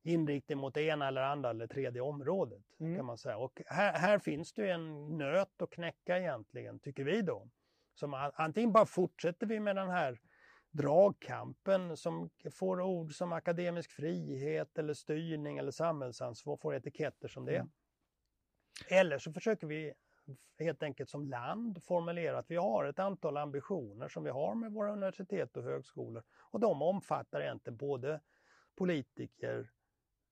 inriktning 0.02 0.58
mot 0.58 0.74
det 0.74 0.82
ena 0.82 1.08
eller 1.08 1.22
andra 1.22 1.50
eller 1.50 1.66
tredje 1.66 2.00
området. 2.00 2.62
Mm. 2.80 2.96
kan 2.96 3.06
man 3.06 3.18
säga. 3.18 3.36
Och 3.36 3.62
här, 3.66 3.92
här, 3.92 4.18
finns 4.18 4.52
det 4.52 4.70
en 4.70 5.18
nöt 5.18 5.62
att 5.62 5.70
knäcka 5.70 6.18
egentligen, 6.18 6.78
tycker 6.78 7.04
vi 7.04 7.22
då. 7.22 7.48
Som 7.94 8.30
antingen 8.34 8.72
bara 8.72 8.86
fortsätter 8.86 9.46
vi 9.46 9.60
med 9.60 9.76
den 9.76 9.90
här 9.90 10.20
dragkampen 10.70 11.96
som 11.96 12.30
får 12.52 12.80
ord 12.80 13.12
som 13.12 13.32
akademisk 13.32 13.90
frihet 13.90 14.78
eller 14.78 14.94
styrning 14.94 15.58
eller 15.58 15.70
samhällsansvar, 15.70 16.56
får 16.56 16.74
etiketter 16.74 17.28
som 17.28 17.44
det. 17.44 17.56
Mm. 17.56 17.70
Eller 18.88 19.18
så 19.18 19.32
försöker 19.32 19.66
vi 19.66 19.94
helt 20.58 20.82
enkelt 20.82 21.10
som 21.10 21.24
land 21.24 21.82
formulera 21.84 22.38
att 22.38 22.50
vi 22.50 22.56
har 22.56 22.84
ett 22.84 22.98
antal 22.98 23.36
ambitioner 23.36 24.08
som 24.08 24.24
vi 24.24 24.30
har 24.30 24.54
med 24.54 24.72
våra 24.72 24.92
universitet 24.92 25.56
och 25.56 25.62
högskolor. 25.62 26.22
Och 26.50 26.60
de 26.60 26.82
omfattar 26.82 27.40
egentligen 27.40 27.76
både 27.76 28.20
politiker, 28.76 29.70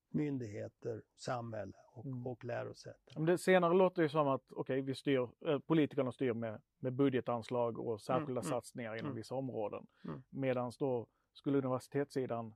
myndigheter, 0.09 1.01
samhälle 1.15 1.73
och, 1.91 2.05
mm. 2.05 2.27
och 2.27 2.45
lärosäten. 2.45 3.25
Det 3.25 3.37
senare 3.37 3.73
låter 3.73 4.01
ju 4.01 4.09
som 4.09 4.27
att 4.27 4.51
okay, 4.51 4.81
vi 4.81 4.95
styr, 4.95 5.27
eh, 5.47 5.59
politikerna 5.59 6.11
styr 6.11 6.33
med, 6.33 6.61
med 6.79 6.93
budgetanslag 6.93 7.79
och 7.79 8.01
särskilda 8.01 8.41
mm, 8.41 8.51
mm 8.51 8.51
satsningar 8.51 8.93
inom 8.93 9.05
mm. 9.05 9.15
vissa 9.15 9.35
områden. 9.35 9.87
Mm. 10.05 10.23
Medan 10.29 10.71
då 10.79 11.07
skulle 11.33 11.57
universitetssidan 11.57 12.55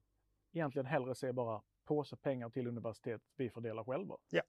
egentligen 0.52 0.86
hellre 0.86 1.16
se 1.16 1.32
bara 1.32 1.62
påse 1.86 2.16
pengar 2.16 2.50
till 2.50 2.68
universitet 2.68 3.22
vi 3.36 3.50
fördelar 3.50 3.84
själva. 3.84 4.18
Ja, 4.30 4.42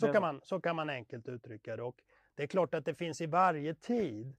så, 0.00 0.06
det... 0.06 0.12
kan, 0.12 0.22
man, 0.22 0.40
så 0.44 0.60
kan 0.60 0.76
man 0.76 0.90
enkelt 0.90 1.28
uttrycka 1.28 1.76
det. 1.76 1.82
Och 1.82 2.02
det 2.34 2.42
är 2.42 2.46
klart 2.46 2.74
att 2.74 2.84
det 2.84 2.94
finns 2.94 3.20
i 3.20 3.26
varje 3.26 3.74
tid 3.74 4.36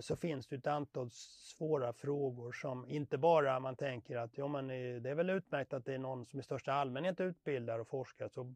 så 0.00 0.16
finns 0.16 0.46
det 0.46 0.56
ett 0.56 0.66
antal 0.66 1.10
svåra 1.10 1.92
frågor 1.92 2.52
som 2.52 2.88
inte 2.88 3.18
bara 3.18 3.60
man 3.60 3.76
tänker 3.76 4.16
att 4.16 4.38
ja, 4.38 4.48
men 4.48 4.68
det 5.02 5.10
är 5.10 5.14
väl 5.14 5.30
utmärkt 5.30 5.72
att 5.72 5.84
det 5.84 5.94
är 5.94 5.98
någon 5.98 6.26
som 6.26 6.40
i 6.40 6.42
största 6.42 6.72
allmänhet 6.72 7.20
utbildar 7.20 7.78
och 7.78 7.88
forskar 7.88 8.28
så 8.28 8.54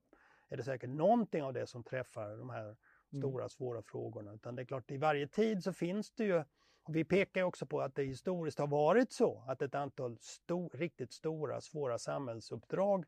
är 0.49 0.57
det 0.57 0.63
säkert 0.63 0.91
någonting 0.91 1.43
av 1.43 1.53
det 1.53 1.67
som 1.67 1.85
träffar 1.85 2.37
de 2.37 2.51
här 2.51 2.65
mm. 2.65 2.77
stora 3.19 3.43
mm. 3.43 3.49
svåra 3.49 3.83
frågorna. 3.83 4.35
Utan 4.35 4.57
det 4.57 4.63
är 4.63 4.67
klart, 4.67 4.91
i 4.91 4.97
varje 4.97 5.27
tid 5.27 5.65
så 5.65 5.73
finns 5.73 6.13
det 6.13 6.25
ju 6.25 6.45
och 6.89 6.97
vi 6.97 7.05
pekar 7.05 7.43
också 7.43 7.67
på 7.67 7.81
att 7.81 7.95
det 7.95 8.03
historiskt 8.03 8.59
har 8.59 8.67
varit 8.67 9.13
så 9.13 9.45
att 9.49 9.63
ett 9.63 9.75
antal 9.75 10.19
sto 10.21 10.69
riktigt 10.69 11.13
stora, 11.13 11.61
svåra 11.61 11.99
samhällsuppdrag 11.99 13.05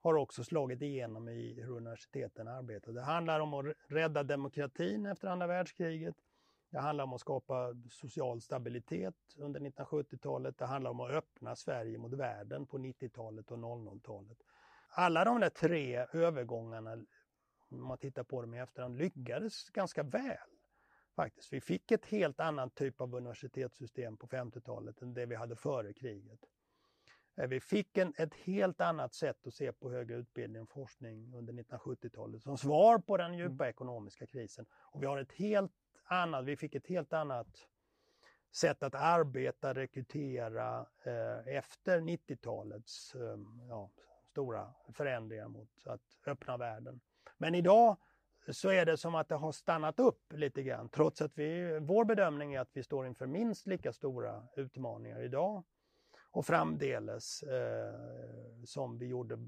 har 0.00 0.14
också 0.14 0.44
slagit 0.44 0.82
igenom 0.82 1.28
i 1.28 1.62
hur 1.62 1.76
universiteten 1.76 2.48
arbetar. 2.48 2.92
Det 2.92 3.02
handlar 3.02 3.40
om 3.40 3.54
att 3.54 3.66
rädda 3.88 4.22
demokratin 4.22 5.06
efter 5.06 5.28
andra 5.28 5.46
världskriget. 5.46 6.14
Det 6.72 6.80
handlar 6.80 7.04
om 7.04 7.12
att 7.12 7.20
skapa 7.20 7.74
social 7.90 8.40
stabilitet 8.40 9.14
under 9.36 9.60
1970-talet. 9.60 10.58
Det 10.58 10.66
handlar 10.66 10.90
om 10.90 11.00
att 11.00 11.10
öppna 11.10 11.56
Sverige 11.56 11.98
mot 11.98 12.12
världen 12.12 12.66
på 12.66 12.78
90-talet 12.78 13.50
och 13.50 13.58
00-talet. 13.58 14.38
Alla 14.88 15.24
de 15.24 15.40
där 15.40 15.48
tre 15.48 16.06
övergångarna, 16.12 16.92
om 17.70 17.86
man 17.86 17.98
tittar 17.98 18.22
på 18.22 18.40
dem 18.40 18.54
i 18.54 18.58
efterhand, 18.58 18.98
lyckades 18.98 19.70
ganska 19.70 20.02
väl. 20.02 20.36
Faktiskt. 21.16 21.52
Vi 21.52 21.60
fick 21.60 21.90
ett 21.90 22.06
helt 22.06 22.40
annan 22.40 22.70
typ 22.70 23.00
av 23.00 23.14
universitetssystem 23.14 24.16
på 24.16 24.26
50-talet 24.26 25.02
än 25.02 25.14
det 25.14 25.26
vi 25.26 25.34
hade 25.34 25.56
före 25.56 25.92
kriget. 25.92 26.40
Eh, 27.36 27.48
vi 27.48 27.60
fick 27.60 27.98
en, 27.98 28.14
ett 28.18 28.34
helt 28.34 28.80
annat 28.80 29.14
sätt 29.14 29.46
att 29.46 29.54
se 29.54 29.72
på 29.72 29.90
högre 29.90 30.16
utbildning 30.16 30.62
och 30.62 30.70
forskning 30.70 31.34
under 31.34 31.52
1970-talet 31.52 32.42
som 32.42 32.58
svar 32.58 32.98
på 32.98 33.16
den 33.16 33.34
djupa 33.34 33.64
mm. 33.64 33.68
ekonomiska 33.68 34.26
krisen. 34.26 34.66
Och 34.72 35.02
vi 35.02 35.06
har 35.06 35.18
ett 35.18 35.32
helt 35.32 35.72
annat, 36.04 36.44
vi 36.44 36.56
fick 36.56 36.74
ett 36.74 36.86
helt 36.86 37.12
annat 37.12 37.48
sätt 38.52 38.82
att 38.82 38.94
arbeta, 38.94 39.74
rekrytera 39.74 40.86
eh, 41.02 41.56
efter 41.56 42.00
90-talets 42.00 43.14
eh, 43.14 43.38
ja, 43.68 43.90
stora 44.30 44.74
förändringar 44.92 45.48
mot 45.48 45.86
att 45.86 46.18
öppna 46.26 46.56
världen. 46.56 47.00
Men 47.38 47.54
idag 47.54 47.96
så 48.48 48.68
är 48.68 48.86
det 48.86 48.96
som 48.96 49.14
att 49.14 49.28
det 49.28 49.34
har 49.34 49.52
stannat 49.52 50.00
upp 50.00 50.32
lite 50.32 50.62
grann 50.62 50.88
trots 50.88 51.22
att 51.22 51.38
vi, 51.38 51.78
vår 51.78 52.04
bedömning 52.04 52.54
är 52.54 52.60
att 52.60 52.70
vi 52.72 52.82
står 52.82 53.06
inför 53.06 53.26
minst 53.26 53.66
lika 53.66 53.92
stora 53.92 54.48
utmaningar 54.56 55.22
idag 55.22 55.64
och 56.30 56.46
framdeles 56.46 57.42
eh, 57.42 57.94
som 58.64 58.98
vi 58.98 59.06
gjorde 59.06 59.38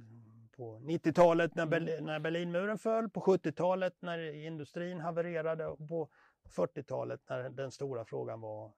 på 0.56 0.78
90-talet 0.78 1.54
när. 1.54 1.66
Berlin, 1.66 2.04
när 2.04 2.18
Berlinmuren 2.18 2.78
föll, 2.78 3.10
på 3.10 3.20
70-talet 3.20 3.94
när 4.00 4.34
industrin 4.34 5.00
havererade 5.00 5.66
och 5.66 5.88
på 5.88 6.08
40-talet 6.48 7.20
när 7.28 7.50
den 7.50 7.70
stora 7.70 8.04
frågan 8.04 8.40
var 8.40 8.72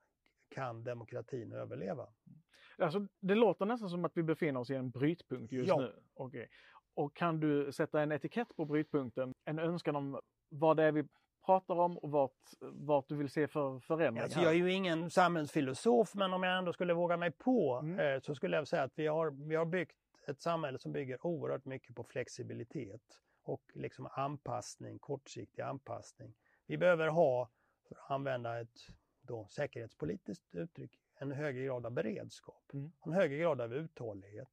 kan 0.48 0.84
demokratin 0.84 1.52
överleva? 1.52 2.06
Alltså, 2.78 3.06
det 3.20 3.34
låter 3.34 3.66
nästan 3.66 3.90
som 3.90 4.04
att 4.04 4.16
vi 4.16 4.22
befinner 4.22 4.60
oss 4.60 4.70
i 4.70 4.74
en 4.74 4.90
brytpunkt 4.90 5.52
just 5.52 5.68
ja. 5.68 5.80
nu. 5.80 5.92
Okay. 6.14 6.46
Och 6.94 7.16
kan 7.16 7.40
du 7.40 7.72
sätta 7.72 8.00
en 8.00 8.12
etikett 8.12 8.56
på 8.56 8.64
brytpunkten? 8.64 9.32
En 9.44 9.58
önskan 9.58 9.96
om 9.96 10.20
vad 10.48 10.76
det 10.76 10.82
är 10.82 10.92
vi 10.92 11.04
pratar 11.46 11.74
om 11.74 11.98
och 11.98 12.10
vart, 12.10 12.32
vart 12.60 13.08
du 13.08 13.16
vill 13.16 13.28
se 13.28 13.48
för 13.48 13.78
förändringar? 13.78 14.24
Alltså 14.24 14.40
jag 14.40 14.52
är 14.52 14.56
ju 14.56 14.72
ingen 14.72 15.10
samhällsfilosof 15.10 16.14
men 16.14 16.32
om 16.32 16.42
jag 16.42 16.58
ändå 16.58 16.72
skulle 16.72 16.94
våga 16.94 17.16
mig 17.16 17.30
på 17.30 17.80
mm. 17.82 17.98
eh, 17.98 18.20
så 18.20 18.34
skulle 18.34 18.56
jag 18.56 18.68
säga 18.68 18.82
att 18.82 18.92
vi 18.94 19.06
har, 19.06 19.30
vi 19.48 19.54
har 19.54 19.64
byggt 19.64 19.96
ett 20.28 20.40
samhälle 20.40 20.78
som 20.78 20.92
bygger 20.92 21.26
oerhört 21.26 21.64
mycket 21.64 21.96
på 21.96 22.04
flexibilitet 22.04 23.02
och 23.42 23.62
liksom 23.74 24.08
anpassning, 24.12 24.98
kortsiktig 24.98 25.62
anpassning. 25.62 26.34
Vi 26.66 26.78
behöver 26.78 27.08
ha, 27.08 27.50
för 27.88 27.94
att 27.94 28.10
använda 28.10 28.60
ett 28.60 28.88
då, 29.22 29.46
säkerhetspolitiskt 29.50 30.54
uttryck, 30.54 30.90
en 31.18 31.32
högre 31.32 31.64
grad 31.64 31.86
av 31.86 31.92
beredskap, 31.92 32.70
mm. 32.72 32.92
en 33.06 33.12
högre 33.12 33.36
grad 33.36 33.60
av 33.60 33.74
uthållighet. 33.74 34.48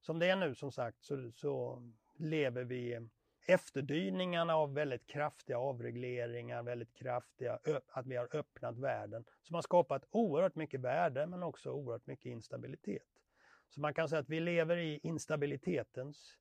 Som 0.00 0.18
det 0.18 0.26
är 0.26 0.36
nu 0.36 0.54
som 0.54 0.72
sagt 0.72 1.02
så, 1.02 1.30
så 1.34 1.82
lever 2.16 2.64
vi 2.64 3.08
efterdyningarna 3.46 4.56
av 4.56 4.74
väldigt 4.74 5.06
kraftiga 5.06 5.58
avregleringar, 5.58 6.62
väldigt 6.62 6.94
kraftiga, 6.94 7.58
att 7.88 8.06
vi 8.06 8.16
har 8.16 8.36
öppnat 8.36 8.78
världen, 8.78 9.24
som 9.42 9.54
har 9.54 9.62
skapat 9.62 10.04
oerhört 10.10 10.54
mycket 10.54 10.80
värde 10.80 11.26
men 11.26 11.42
också 11.42 11.70
oerhört 11.70 12.06
mycket 12.06 12.26
instabilitet. 12.26 13.08
Så 13.68 13.80
man 13.80 13.94
kan 13.94 14.08
säga 14.08 14.20
att 14.20 14.28
vi 14.28 14.40
lever 14.40 14.76
i 14.76 15.00
instabilitetens 15.02 16.36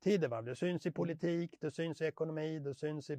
tidevarv. 0.00 0.44
Det 0.44 0.56
syns 0.56 0.86
i 0.86 0.90
politik, 0.90 1.54
det 1.60 1.70
syns 1.70 2.00
i 2.00 2.04
ekonomi, 2.04 2.58
det 2.58 2.74
syns 2.74 3.10
i 3.10 3.16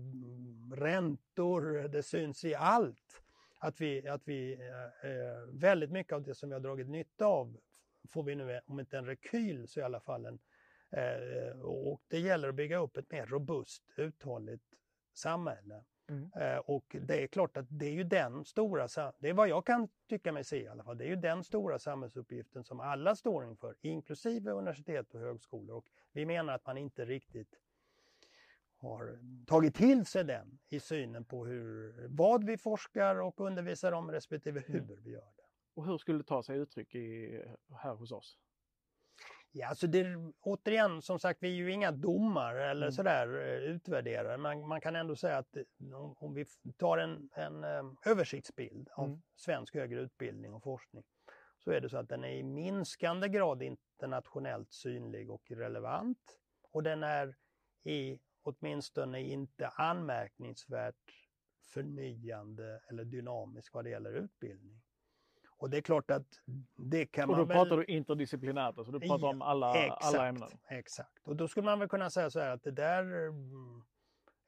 räntor, 0.74 1.88
det 1.88 2.03
syns 2.03 2.45
i 2.45 2.55
allt. 2.55 3.21
Att 3.59 3.81
vi, 3.81 4.07
att 4.07 4.27
vi 4.27 4.53
eh, 4.53 5.53
väldigt 5.53 5.91
mycket 5.91 6.13
av 6.13 6.24
det 6.24 6.36
som 6.36 6.50
vi 6.50 6.53
har 6.53 6.62
dragit 6.62 6.89
nytta 6.89 7.25
av 7.25 7.57
får 8.09 8.24
vi 8.24 8.36
nu, 8.36 8.59
om 8.65 8.79
inte 8.79 8.98
en 8.98 9.05
rekyl 9.05 9.67
så 9.67 9.79
i 9.79 9.83
alla 9.83 10.00
fall 10.00 10.25
en, 10.25 10.39
Eh, 10.91 11.59
och 11.62 12.01
det 12.07 12.19
gäller 12.19 12.50
att 12.50 12.55
bygga 12.55 12.77
upp 12.77 12.98
ett 12.98 13.12
mer 13.12 13.25
robust, 13.25 13.83
uthålligt 13.95 14.63
samhälle. 15.13 15.83
Mm. 16.10 16.32
Eh, 16.36 16.58
och 16.58 16.96
det 17.01 17.24
är 17.24 17.28
klart 17.28 17.58
att 17.58 17.66
det 17.70 17.86
är 17.86 17.92
ju 17.92 18.04
den 18.04 18.46
stora, 18.46 18.88
det 19.20 19.30
är 19.30 19.34
vad 19.34 19.50
jag 19.50 19.66
kan 19.66 19.88
tycka 20.10 20.32
mig 20.32 20.44
se 20.44 20.63
i 20.63 20.68
alla 20.68 20.84
fall, 20.84 20.98
det 20.98 21.06
är 21.06 21.10
ju 21.10 21.16
den 21.16 21.44
stora 21.44 21.80
samhällsuppgiften 21.80 22.63
som 22.63 22.80
alla 22.80 23.16
står 23.16 23.46
inför, 23.46 23.75
inklusive 23.82 24.51
universitet 24.51 25.13
och 25.13 25.20
högskolor. 25.20 25.78
Och 25.78 25.86
vi 26.12 26.25
menar 26.25 26.54
att 26.54 26.66
man 26.66 26.78
inte 26.78 27.06
riktigt 27.06 27.60
har 28.78 29.20
tagit 29.46 29.75
till 29.75 30.06
sig 30.06 30.24
den 30.24 30.60
i 30.70 30.80
synen 30.80 31.25
på 31.25 31.46
hur, 31.46 31.94
vad 32.08 32.44
vi 32.44 32.58
forskar 32.58 33.22
och 33.22 33.39
undervisar 33.39 33.92
om 33.92 34.12
respektive 34.12 34.60
hur 34.60 34.82
mm. 34.82 35.04
vi 35.04 35.12
gör 35.12 35.32
det. 35.36 35.44
Och 35.74 35.86
hur 35.86 35.98
skulle 35.98 36.18
det 36.18 36.24
ta 36.24 36.44
sig 36.44 36.58
uttryck 36.58 36.96
i, 36.96 37.42
här 37.75 37.94
hos 37.94 38.12
oss? 38.12 38.38
Ja, 39.51 39.68
alltså 39.68 39.88
det, 39.88 40.15
återigen, 40.41 41.01
som 41.01 41.20
sagt, 41.20 41.44
vi 41.44 41.48
är 41.48 41.53
ju 41.53 41.72
inga 41.72 41.91
domare 41.91 42.72
eller 42.72 42.88
mm. 42.88 42.91
sådär 42.91 43.27
eh, 43.27 43.72
utvärderare. 43.72 44.38
Man, 44.38 44.68
man 44.68 44.82
kan 44.82 44.96
ändå 44.96 45.15
säga 45.15 45.38
att 45.38 45.58
om, 45.94 46.15
om 46.18 46.34
vi 46.34 46.46
tar 46.77 46.98
en, 46.98 47.29
en 47.34 47.63
um, 47.63 47.98
översiktsbild 48.06 48.89
av 48.91 49.06
mm. 49.06 49.22
svensk 49.36 49.75
högre 49.75 50.00
utbildning 50.00 50.53
och 50.53 50.63
forskning 50.63 51.03
så 51.58 51.72
är 51.72 51.82
det 51.82 51.89
så 51.89 51.98
att 51.98 52.10
den 52.10 52.24
är 52.24 52.34
i 52.34 52.44
minskande 52.44 53.27
grad 53.27 53.63
internationellt 53.63 54.74
synlig 54.74 55.32
och 55.32 55.51
relevant. 55.51 56.39
Och 56.72 56.84
den 56.84 57.03
är 57.03 57.36
i 57.84 58.20
åtminstone 58.41 59.22
inte 59.22 59.68
anmärkningsvärt 59.68 61.29
förnyande 61.74 62.82
eller 62.89 63.06
dynamisk 63.06 63.74
vad 63.74 63.84
det 63.84 63.89
gäller 63.89 64.13
utbildning. 64.13 64.82
Och 65.60 65.70
det 65.70 65.78
är 65.78 65.82
klart 65.82 66.12
att 66.12 66.39
det 66.75 67.06
kan 67.06 67.30
man 67.30 67.39
Och 67.39 67.48
då 67.48 67.54
pratar 67.54 67.78
du 67.78 67.86
interdisciplinärt, 67.86 68.78
alltså 68.78 68.92
du 68.92 69.00
pratar 69.00 69.25
ja, 69.25 69.30
om 69.30 69.42
alla, 69.42 69.75
exakt, 69.75 70.06
alla 70.06 70.28
ämnen? 70.28 70.50
Exakt, 70.68 71.28
och 71.28 71.36
då 71.36 71.48
skulle 71.48 71.66
man 71.66 71.80
väl 71.80 71.89
kunna 71.89 72.10
säga 72.10 72.30
så 72.30 72.39
här 72.39 72.50
att 72.50 72.63
det 72.63 72.72
där 72.72 73.28
mm, 73.28 73.84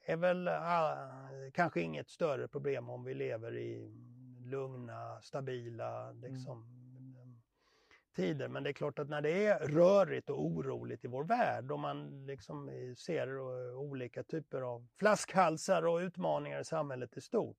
är 0.06 0.18
väl 0.18 0.48
uh, 0.48 1.51
kanske 1.53 1.82
inget 1.82 2.10
större 2.10 2.48
problem 2.48 2.89
om 2.89 3.03
vi 3.03 3.13
lever 3.13 3.58
i 3.58 3.91
lugna, 4.39 5.22
stabila, 5.22 6.12
liksom, 6.12 6.58
mm. 6.58 7.41
tider. 8.15 8.48
Men 8.48 8.63
det 8.63 8.70
är 8.70 8.74
klart 8.74 9.00
att 9.00 9.10
när 9.10 9.22
det 9.22 9.46
är 9.46 9.60
rörigt 9.60 10.30
och 10.30 10.46
oroligt 10.46 11.06
i 11.06 11.08
vår 11.08 11.24
värld 11.24 11.72
och 11.72 11.80
man 11.80 12.25
liksom 12.25 12.70
ser 12.98 13.39
olika 13.75 14.24
typer 14.24 14.62
av 14.62 14.88
flaskhalsar 15.00 15.86
och 15.86 15.98
utmaningar 15.98 16.60
i 16.60 16.65
samhället 16.65 17.18
i 17.18 17.22
stort. 17.22 17.58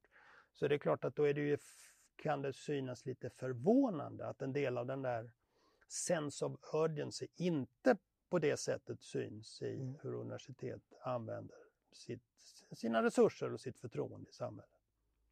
Så 0.52 0.68
det 0.68 0.75
är 0.75 0.78
klart 0.78 1.04
att 1.04 1.16
då 1.16 1.25
är 1.28 1.35
det 1.35 1.40
ju, 1.40 1.59
kan 2.22 2.42
det 2.42 2.52
synas 2.52 3.06
lite 3.06 3.30
förvånande 3.30 4.26
att 4.26 4.42
en 4.42 4.52
del 4.52 4.78
av 4.78 4.86
den 4.86 5.02
där 5.02 5.30
sense 5.88 6.44
of 6.44 6.52
urgency 6.74 7.26
inte 7.36 7.96
på 8.30 8.38
det 8.38 8.56
sättet 8.56 9.02
syns 9.02 9.62
i 9.62 9.74
mm. 9.74 9.96
hur 10.02 10.14
universitet 10.14 10.82
använder 11.02 11.56
sitt, 11.92 12.22
sina 12.72 13.02
resurser 13.02 13.52
och 13.52 13.60
sitt 13.60 13.78
förtroende 13.78 14.30
i 14.30 14.32
samhället. 14.32 14.70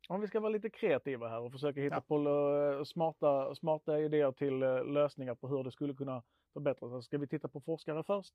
Om 0.09 0.21
vi 0.21 0.27
ska 0.27 0.41
vara 0.41 0.53
lite 0.53 0.71
kreativa 0.71 1.29
här 1.29 1.41
och 1.41 1.53
försöka 1.53 1.81
hitta 1.81 1.95
ja. 1.97 2.01
på 2.01 2.17
eh, 2.17 2.85
smarta, 2.85 3.55
smarta 3.55 3.99
idéer 3.99 4.33
till 4.33 4.63
eh, 4.63 4.85
lösningar 4.85 5.35
på 5.35 5.49
hur 5.49 5.65
det 5.65 5.71
skulle 5.71 5.95
kunna 5.95 6.23
förbättras. 6.53 7.05
Ska 7.05 7.19
vi 7.19 7.27
titta 7.27 7.49
på 7.49 7.61
forskare 7.61 8.03
först? 8.03 8.35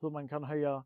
Hur 0.00 0.10
man 0.10 0.28
kan 0.28 0.44
höja 0.44 0.84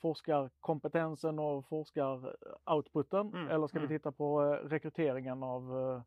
forskarkompetensen 0.00 1.38
och 1.38 1.68
forskaroutputen? 1.68 3.28
Mm. 3.34 3.48
Eller 3.48 3.66
ska 3.66 3.78
mm. 3.78 3.88
vi 3.88 3.98
titta 3.98 4.12
på 4.12 4.42
eh, 4.42 4.68
rekryteringen 4.68 5.42
av, 5.42 6.02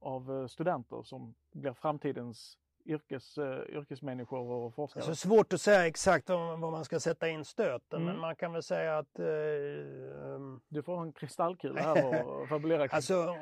av 0.00 0.48
studenter 0.48 1.02
som 1.02 1.34
blir 1.52 1.72
framtidens 1.72 2.58
yrkes, 2.84 3.38
uh, 3.38 3.44
yrkesmänniskor 3.68 4.50
och 4.50 4.74
forskare? 4.74 5.04
Alltså 5.04 5.28
svårt 5.28 5.52
att 5.52 5.60
säga 5.60 5.86
exakt 5.86 6.28
var 6.28 6.56
man 6.56 6.84
ska 6.84 7.00
sätta 7.00 7.28
in 7.28 7.44
stöten, 7.44 8.02
mm. 8.02 8.04
men 8.04 8.20
man 8.20 8.36
kan 8.36 8.52
väl 8.52 8.62
säga 8.62 8.98
att... 8.98 9.18
Uh, 9.18 9.24
du 10.68 10.82
får 10.82 11.02
en 11.02 11.12
kristallkula 11.12 11.80
här 11.80 12.26
och 12.26 12.48
fabulera. 12.48 12.88
Alltså, 12.90 13.34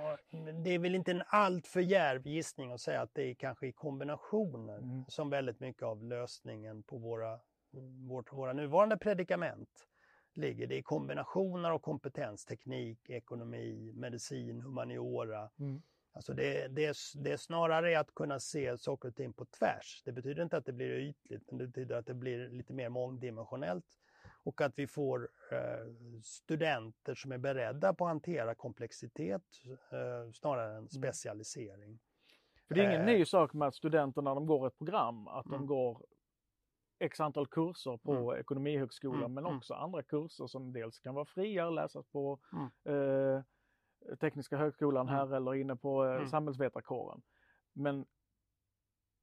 det 0.64 0.70
är 0.70 0.78
väl 0.78 0.94
inte 0.94 1.10
en 1.10 1.22
alltför 1.26 1.80
djärv 1.80 2.26
gissning 2.26 2.72
att 2.72 2.80
säga 2.80 3.00
att 3.00 3.14
det 3.14 3.22
är 3.22 3.34
kanske 3.34 3.66
i 3.66 3.72
kombinationer 3.72 4.78
mm. 4.78 5.04
som 5.08 5.30
väldigt 5.30 5.60
mycket 5.60 5.82
av 5.82 6.04
lösningen 6.04 6.82
på 6.82 6.98
våra, 6.98 7.38
vårt, 8.08 8.32
våra 8.32 8.52
nuvarande 8.52 8.96
predikament 8.96 9.68
ligger. 10.34 10.66
Det 10.66 10.78
är 10.78 10.82
kombinationer 10.82 11.70
av 11.70 11.78
kompetens, 11.78 12.44
teknik, 12.44 13.10
ekonomi, 13.10 13.92
medicin, 13.94 14.60
humaniora. 14.60 15.50
Mm 15.58 15.82
Alltså 16.18 16.34
det, 16.34 16.68
det, 16.68 16.96
det 17.14 17.32
är 17.32 17.37
snarare 17.37 18.00
att 18.00 18.14
kunna 18.14 18.40
se 18.40 18.78
saker 18.78 19.08
och 19.08 19.14
ting 19.14 19.32
på 19.32 19.44
tvärs. 19.44 20.02
Det 20.04 20.12
betyder 20.12 20.42
inte 20.42 20.56
att 20.56 20.66
det 20.66 20.72
blir 20.72 20.90
ytligt, 20.90 21.50
men 21.50 21.58
det 21.58 21.66
betyder 21.66 21.96
att 21.96 22.06
det 22.06 22.14
blir 22.14 22.48
lite 22.48 22.72
mer 22.72 22.88
mångdimensionellt 22.88 23.84
och 24.42 24.60
att 24.60 24.72
vi 24.78 24.87
får 24.87 25.28
eh, 25.52 26.18
studenter 26.22 27.14
som 27.14 27.32
är 27.32 27.38
beredda 27.38 27.94
på 27.94 28.04
att 28.04 28.10
hantera 28.10 28.54
komplexitet 28.54 29.42
eh, 29.90 30.32
snarare 30.32 30.70
än 30.70 30.76
mm. 30.76 30.88
specialisering. 30.88 31.98
För 32.68 32.75
det 32.75 32.80
är 32.80 32.88
ingen 32.88 33.00
eh, 33.00 33.06
ny 33.06 33.25
sak 33.25 33.52
med 33.52 33.68
att 33.68 33.75
studenter 33.75 34.22
när 34.22 34.34
de 34.34 34.46
går 34.46 34.66
ett 34.66 34.78
program, 34.78 35.28
att 35.28 35.46
mm. 35.46 35.58
de 35.58 35.66
går 35.66 36.02
x 36.98 37.20
antal 37.20 37.46
kurser 37.46 37.96
på 37.96 38.12
mm. 38.12 38.40
Ekonomihögskolan 38.40 39.18
mm. 39.18 39.34
men 39.34 39.46
mm. 39.46 39.56
också 39.56 39.75
andra 39.75 40.02
kurser 40.02 40.46
som 40.46 40.72
dels 40.72 40.98
kan 40.98 41.14
vara 41.14 41.25
fria, 41.25 41.70
läsas 41.70 42.06
på 42.06 42.38
mm. 42.52 43.34
eh, 43.37 43.42
Tekniska 44.20 44.56
högskolan 44.56 45.08
här 45.08 45.22
mm. 45.22 45.34
eller 45.34 45.54
inne 45.54 45.76
på 45.76 46.04
eh, 46.04 46.14
mm. 46.14 46.28
samhällsvetarkåren. 46.28 47.22
Men 47.72 48.06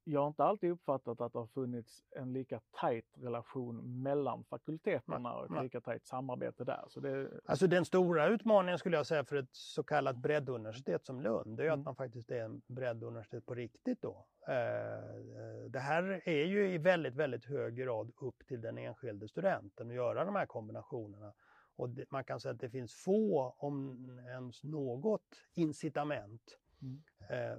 jag 0.08 0.20
har 0.20 0.28
inte 0.28 0.44
alltid 0.44 0.70
uppfattat 0.70 1.20
att 1.20 1.32
det 1.32 1.38
har 1.38 1.46
funnits 1.46 2.02
en 2.10 2.32
lika 2.32 2.60
tajt 2.80 3.06
relation 3.14 4.02
mellan 4.02 4.44
fakulteterna 4.44 5.34
och 5.34 5.44
ett 5.44 5.62
lika 5.62 5.80
tajt 5.80 6.06
samarbete 6.06 6.64
där. 6.64 6.84
Så 6.88 7.00
det... 7.00 7.30
Alltså 7.46 7.66
den 7.66 7.84
stora 7.84 8.26
utmaningen 8.26 8.78
skulle 8.78 8.96
jag 8.96 9.06
säga 9.06 9.24
för 9.24 9.36
ett 9.36 9.48
så 9.52 9.82
kallat 9.82 10.16
bredduniversitet 10.16 11.06
som 11.06 11.20
Lund, 11.20 11.56
det 11.56 11.62
är 11.62 11.66
mm. 11.66 11.80
att 11.80 11.84
man 11.84 11.96
faktiskt 11.96 12.30
är 12.30 12.44
en 12.44 12.62
bredduniversitet 12.66 13.46
på 13.46 13.54
riktigt 13.54 14.02
då. 14.02 14.26
Eh, 14.48 15.68
det 15.68 15.80
här 15.80 16.22
är 16.24 16.44
ju 16.44 16.68
i 16.68 16.78
väldigt, 16.78 17.14
väldigt 17.14 17.44
hög 17.44 17.76
grad 17.76 18.12
upp 18.16 18.46
till 18.46 18.60
den 18.60 18.78
enskilde 18.78 19.28
studenten 19.28 19.88
att 19.88 19.94
göra 19.94 20.24
de 20.24 20.34
här 20.34 20.46
kombinationerna. 20.46 21.32
Och 21.76 21.90
det, 21.90 22.10
man 22.10 22.24
kan 22.24 22.40
säga 22.40 22.52
att 22.52 22.60
det 22.60 22.70
finns 22.70 22.94
få, 22.94 23.54
om 23.58 24.08
ens 24.28 24.64
något, 24.64 25.42
incitament 25.54 26.58
mm. 26.82 27.02
eh, 27.30 27.58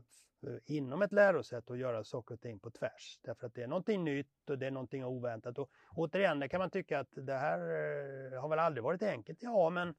inom 0.65 1.01
ett 1.01 1.11
lärosäte 1.11 1.73
att 1.73 1.79
göra 1.79 2.03
saker 2.03 2.35
och 2.35 2.41
ting 2.41 2.59
på 2.59 2.71
tvärs. 2.71 3.19
Därför 3.21 3.47
att 3.47 3.53
det 3.53 3.63
är 3.63 3.67
någonting 3.67 4.03
nytt 4.03 4.49
och 4.49 4.57
det 4.57 4.67
är 4.67 4.71
någonting 4.71 5.05
oväntat. 5.05 5.57
Och 5.57 5.69
återigen, 5.95 6.39
det 6.39 6.49
kan 6.49 6.59
man 6.59 6.69
tycka 6.69 6.99
att 6.99 7.11
det 7.11 7.33
här 7.33 7.59
eh, 7.59 8.41
har 8.41 8.49
väl 8.49 8.59
aldrig 8.59 8.83
varit 8.83 9.03
enkelt. 9.03 9.43
Ja, 9.43 9.69
men 9.69 9.95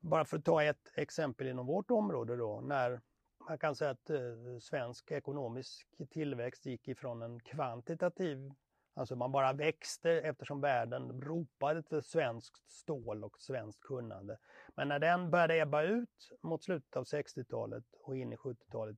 bara 0.00 0.24
för 0.24 0.38
att 0.38 0.44
ta 0.44 0.62
ett 0.62 0.92
exempel 0.94 1.46
inom 1.46 1.66
vårt 1.66 1.90
område 1.90 2.36
då, 2.36 2.60
när 2.60 3.00
man 3.48 3.58
kan 3.58 3.76
säga 3.76 3.90
att 3.90 4.10
eh, 4.10 4.18
svensk 4.60 5.10
ekonomisk 5.10 5.88
tillväxt 6.10 6.66
gick 6.66 6.88
ifrån 6.88 7.22
en 7.22 7.40
kvantitativ 7.40 8.52
Alltså 8.96 9.16
man 9.16 9.32
bara 9.32 9.52
växte 9.52 10.10
eftersom 10.10 10.60
världen 10.60 11.22
ropade 11.22 11.78
efter 11.78 12.00
svenskt 12.00 12.70
stål 12.70 13.24
och 13.24 13.40
svenskt 13.40 13.80
kunnande. 13.80 14.38
Men 14.74 14.88
när 14.88 14.98
den 14.98 15.30
började 15.30 15.60
ebba 15.60 15.82
ut 15.82 16.32
mot 16.42 16.64
slutet 16.64 16.96
av 16.96 17.04
60-talet 17.04 17.84
och 18.00 18.16
in 18.16 18.32
i 18.32 18.36
70-talet 18.36 18.96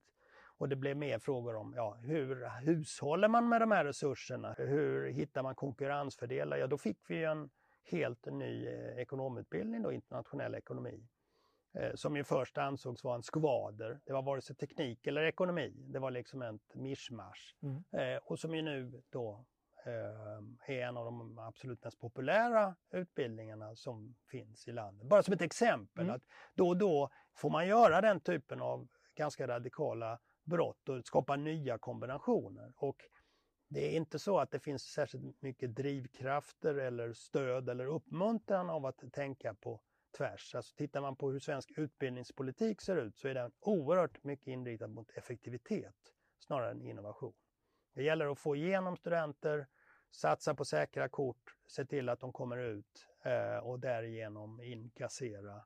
och 0.58 0.68
det 0.68 0.76
blev 0.76 0.96
mer 0.96 1.18
frågor 1.18 1.56
om 1.56 1.74
ja, 1.76 1.98
hur 2.02 2.48
hushåller 2.64 3.28
man 3.28 3.48
med 3.48 3.60
de 3.60 3.70
här 3.70 3.84
resurserna? 3.84 4.54
Hur 4.58 5.10
hittar 5.10 5.42
man 5.42 5.54
konkurrensfördelar? 5.54 6.56
Ja, 6.56 6.66
då 6.66 6.78
fick 6.78 6.98
vi 7.10 7.24
en 7.24 7.50
helt 7.84 8.26
ny 8.26 8.66
eh, 8.66 8.98
ekonomutbildning, 8.98 9.82
då, 9.82 9.92
internationell 9.92 10.54
ekonomi 10.54 11.08
eh, 11.72 11.94
som 11.94 12.16
ju 12.16 12.24
först 12.24 12.58
ansågs 12.58 13.04
vara 13.04 13.16
en 13.16 13.22
skvader. 13.22 14.00
Det 14.04 14.12
var 14.12 14.22
vare 14.22 14.40
sig 14.40 14.56
teknik 14.56 15.06
eller 15.06 15.22
ekonomi. 15.22 15.74
Det 15.76 15.98
var 15.98 16.10
liksom 16.10 16.42
ett 16.42 16.74
mischmasch. 16.74 17.56
Mm. 17.62 17.84
Eh, 17.92 18.22
och 18.24 18.38
som 18.38 18.54
ju 18.54 18.62
nu 18.62 19.02
då 19.10 19.44
Eh, 19.88 20.74
är 20.76 20.86
en 20.86 20.96
av 20.96 21.04
de 21.04 21.38
absolut 21.38 21.84
mest 21.84 21.98
populära 21.98 22.76
utbildningarna 22.90 23.76
som 23.76 24.14
finns 24.30 24.68
i 24.68 24.72
landet. 24.72 25.08
Bara 25.08 25.22
som 25.22 25.34
ett 25.34 25.42
exempel, 25.42 26.04
mm. 26.04 26.16
att 26.16 26.22
då 26.54 26.68
och 26.68 26.76
då 26.76 27.10
får 27.34 27.50
man 27.50 27.66
göra 27.66 28.00
den 28.00 28.20
typen 28.20 28.60
av 28.60 28.88
ganska 29.14 29.48
radikala 29.48 30.18
brott 30.44 30.88
och 30.88 31.04
skapa 31.04 31.36
nya 31.36 31.78
kombinationer. 31.78 32.72
Och 32.76 32.96
det 33.68 33.86
är 33.86 33.96
inte 33.96 34.18
så 34.18 34.38
att 34.38 34.50
det 34.50 34.60
finns 34.60 34.82
särskilt 34.82 35.42
mycket 35.42 35.76
drivkrafter 35.76 36.74
eller 36.74 37.12
stöd 37.12 37.68
eller 37.68 37.86
uppmuntran 37.86 38.70
av 38.70 38.86
att 38.86 39.12
tänka 39.12 39.54
på 39.54 39.80
tvärs. 40.16 40.54
Alltså 40.54 40.74
tittar 40.76 41.00
man 41.00 41.16
på 41.16 41.30
hur 41.30 41.40
svensk 41.40 41.70
utbildningspolitik 41.76 42.80
ser 42.80 42.96
ut 42.96 43.16
så 43.16 43.28
är 43.28 43.34
den 43.34 43.52
oerhört 43.60 44.24
mycket 44.24 44.46
inriktad 44.46 44.88
mot 44.88 45.10
effektivitet 45.10 45.96
snarare 46.38 46.70
än 46.70 46.82
innovation. 46.82 47.34
Det 47.94 48.02
gäller 48.02 48.32
att 48.32 48.38
få 48.38 48.56
igenom 48.56 48.96
studenter, 48.96 49.66
satsa 50.10 50.54
på 50.54 50.64
säkra 50.64 51.08
kort, 51.08 51.54
se 51.66 51.84
till 51.84 52.08
att 52.08 52.20
de 52.20 52.32
kommer 52.32 52.56
ut 52.56 53.08
eh, 53.24 53.56
och 53.56 53.80
därigenom 53.80 54.62
inkassera 54.62 55.56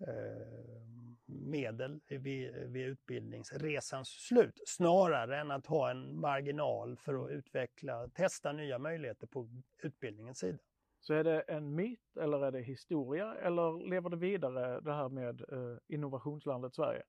eh, 0.00 0.82
medel 1.26 2.00
vid, 2.08 2.54
vid 2.54 2.86
utbildningsresans 2.86 4.08
slut 4.08 4.60
snarare 4.66 5.40
än 5.40 5.50
att 5.50 5.66
ha 5.66 5.90
en 5.90 6.20
marginal 6.20 6.96
för 6.96 7.24
att 7.24 7.30
utveckla, 7.30 8.08
testa 8.08 8.52
nya 8.52 8.78
möjligheter 8.78 9.26
på 9.26 9.48
utbildningens 9.82 10.38
sida. 10.38 10.58
Så 11.00 11.14
är 11.14 11.24
det 11.24 11.40
en 11.40 11.74
myt 11.74 12.16
eller 12.20 12.44
är 12.44 12.50
det 12.50 12.60
historia 12.60 13.34
eller 13.34 13.88
lever 13.88 14.10
det 14.10 14.16
vidare 14.16 14.80
det 14.80 14.92
här 14.92 15.08
med 15.08 15.40
eh, 15.40 15.78
innovationslandet 15.88 16.74
Sverige? 16.74 17.02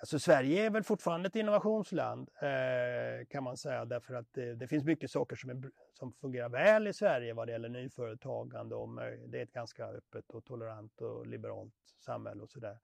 Alltså 0.00 0.18
Sverige 0.18 0.66
är 0.66 0.70
väl 0.70 0.82
fortfarande 0.82 1.26
ett 1.26 1.36
innovationsland 1.36 2.30
eh, 2.40 3.26
kan 3.26 3.44
man 3.44 3.56
säga 3.56 3.84
därför 3.84 4.14
att 4.14 4.32
det, 4.32 4.54
det, 4.54 4.68
finns 4.68 4.84
mycket 4.84 5.10
saker 5.10 5.36
som, 5.36 5.50
är, 5.50 5.70
som 5.92 6.12
fungerar 6.12 6.48
väl 6.48 6.86
i 6.86 6.92
Sverige 6.92 7.34
vad 7.34 7.48
det 7.48 7.52
gäller 7.52 7.68
nyföretagande 7.68 8.74
och 8.74 8.88
det 9.28 9.38
är 9.38 9.42
ett 9.42 9.52
ganska 9.52 9.86
öppet 9.86 10.30
och 10.30 10.44
tolerant 10.44 11.00
och 11.00 11.26
liberalt 11.26 11.74
samhälle 11.98 12.42
och 12.42 12.50
sådär. 12.50 12.78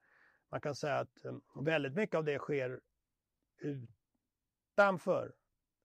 Man 0.51 0.61
kan 0.61 0.75
säga 0.75 0.99
att 0.99 1.25
eh, 1.25 1.37
väldigt 1.61 1.95
mycket 1.95 2.17
av 2.17 2.25
det 2.25 2.39
sker 2.39 2.81
utanför 3.59 5.33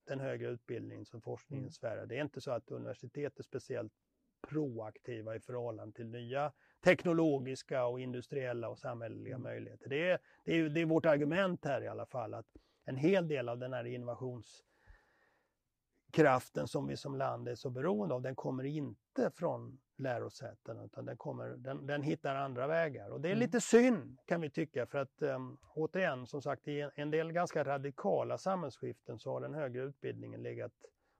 den 0.08 0.20
högre 0.20 0.48
utbildningen 0.48 1.06
som 1.06 1.22
forskningen 1.22 1.64
mm. 1.64 1.72
Sverige. 1.72 2.06
Det 2.06 2.18
är 2.18 2.22
inte 2.22 2.42
så 2.42 2.52
att 2.52 2.72
universitet 2.72 3.40
är 3.40 3.44
speciellt 3.44 3.94
proaktiva 4.42 5.36
i 5.36 5.40
förhållande 5.40 5.96
till 5.96 6.08
nya 6.08 6.52
teknologiska 6.84 7.86
och 7.86 8.00
industriella 8.00 8.70
och 8.70 8.80
samhälleliga 8.80 9.36
mm. 9.36 9.44
möjligheter. 9.44 9.90
Det 9.90 10.10
är, 10.10 10.20
det, 10.46 10.54
är, 10.54 10.70
det 10.70 10.82
är 10.82 10.86
vårt 10.86 11.06
argument 11.06 11.66
här 11.66 11.82
i 11.82 11.88
alla 11.88 12.06
fall 12.06 12.34
att 12.34 12.48
en 12.86 12.98
hel 12.98 13.28
del 13.28 13.50
av 13.50 13.58
den 13.58 13.74
här 13.74 13.86
innovationskraften 13.86 16.68
som 16.68 16.88
vi 16.88 16.98
som 16.98 17.16
land 17.16 17.48
är 17.48 17.56
så 17.56 17.70
beroende 17.70 18.16
av, 18.16 18.22
den 18.22 18.36
kommer 18.36 18.64
inte 18.64 19.32
från 19.36 19.80
lärosäten 19.98 20.80
utan 20.80 21.06
den, 21.06 21.18
kommer, 21.18 21.50
den, 21.50 21.88
den 21.88 22.02
hittar 22.02 22.36
andra 22.36 22.68
vägar. 22.68 23.10
Och 23.10 23.22
det 23.22 23.28
är 23.28 23.32
mm. 23.32 23.40
lite 23.40 23.62
synd 23.62 24.18
kan 24.26 24.42
vi 24.42 24.50
tycka 24.50 24.86
för 24.86 24.98
att 24.98 25.22
um, 25.22 25.58
återigen 25.74 26.28
som 26.28 26.42
sagt 26.42 26.68
i 26.68 26.90
en 26.96 27.12
del 27.12 27.32
ganska 27.32 27.64
radikala 27.64 28.38
samhällsskiften 28.38 29.20
så 29.20 29.32
har 29.32 29.42
den 29.42 29.54
högre 29.54 29.82
utbildningen 29.82 30.44
legat 30.44 30.74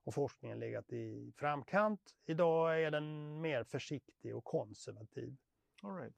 och 0.10 0.14
forskningen 0.16 0.60
legat 0.60 0.94
i 0.94 1.34
framkant. 1.38 2.02
Idag 2.26 2.84
är 2.84 2.92
den 2.92 3.42
mer 3.42 3.64
försiktig 3.64 4.36
och 4.36 4.44
konservativ. 4.44 5.38
All 5.84 5.96
right. 5.96 6.16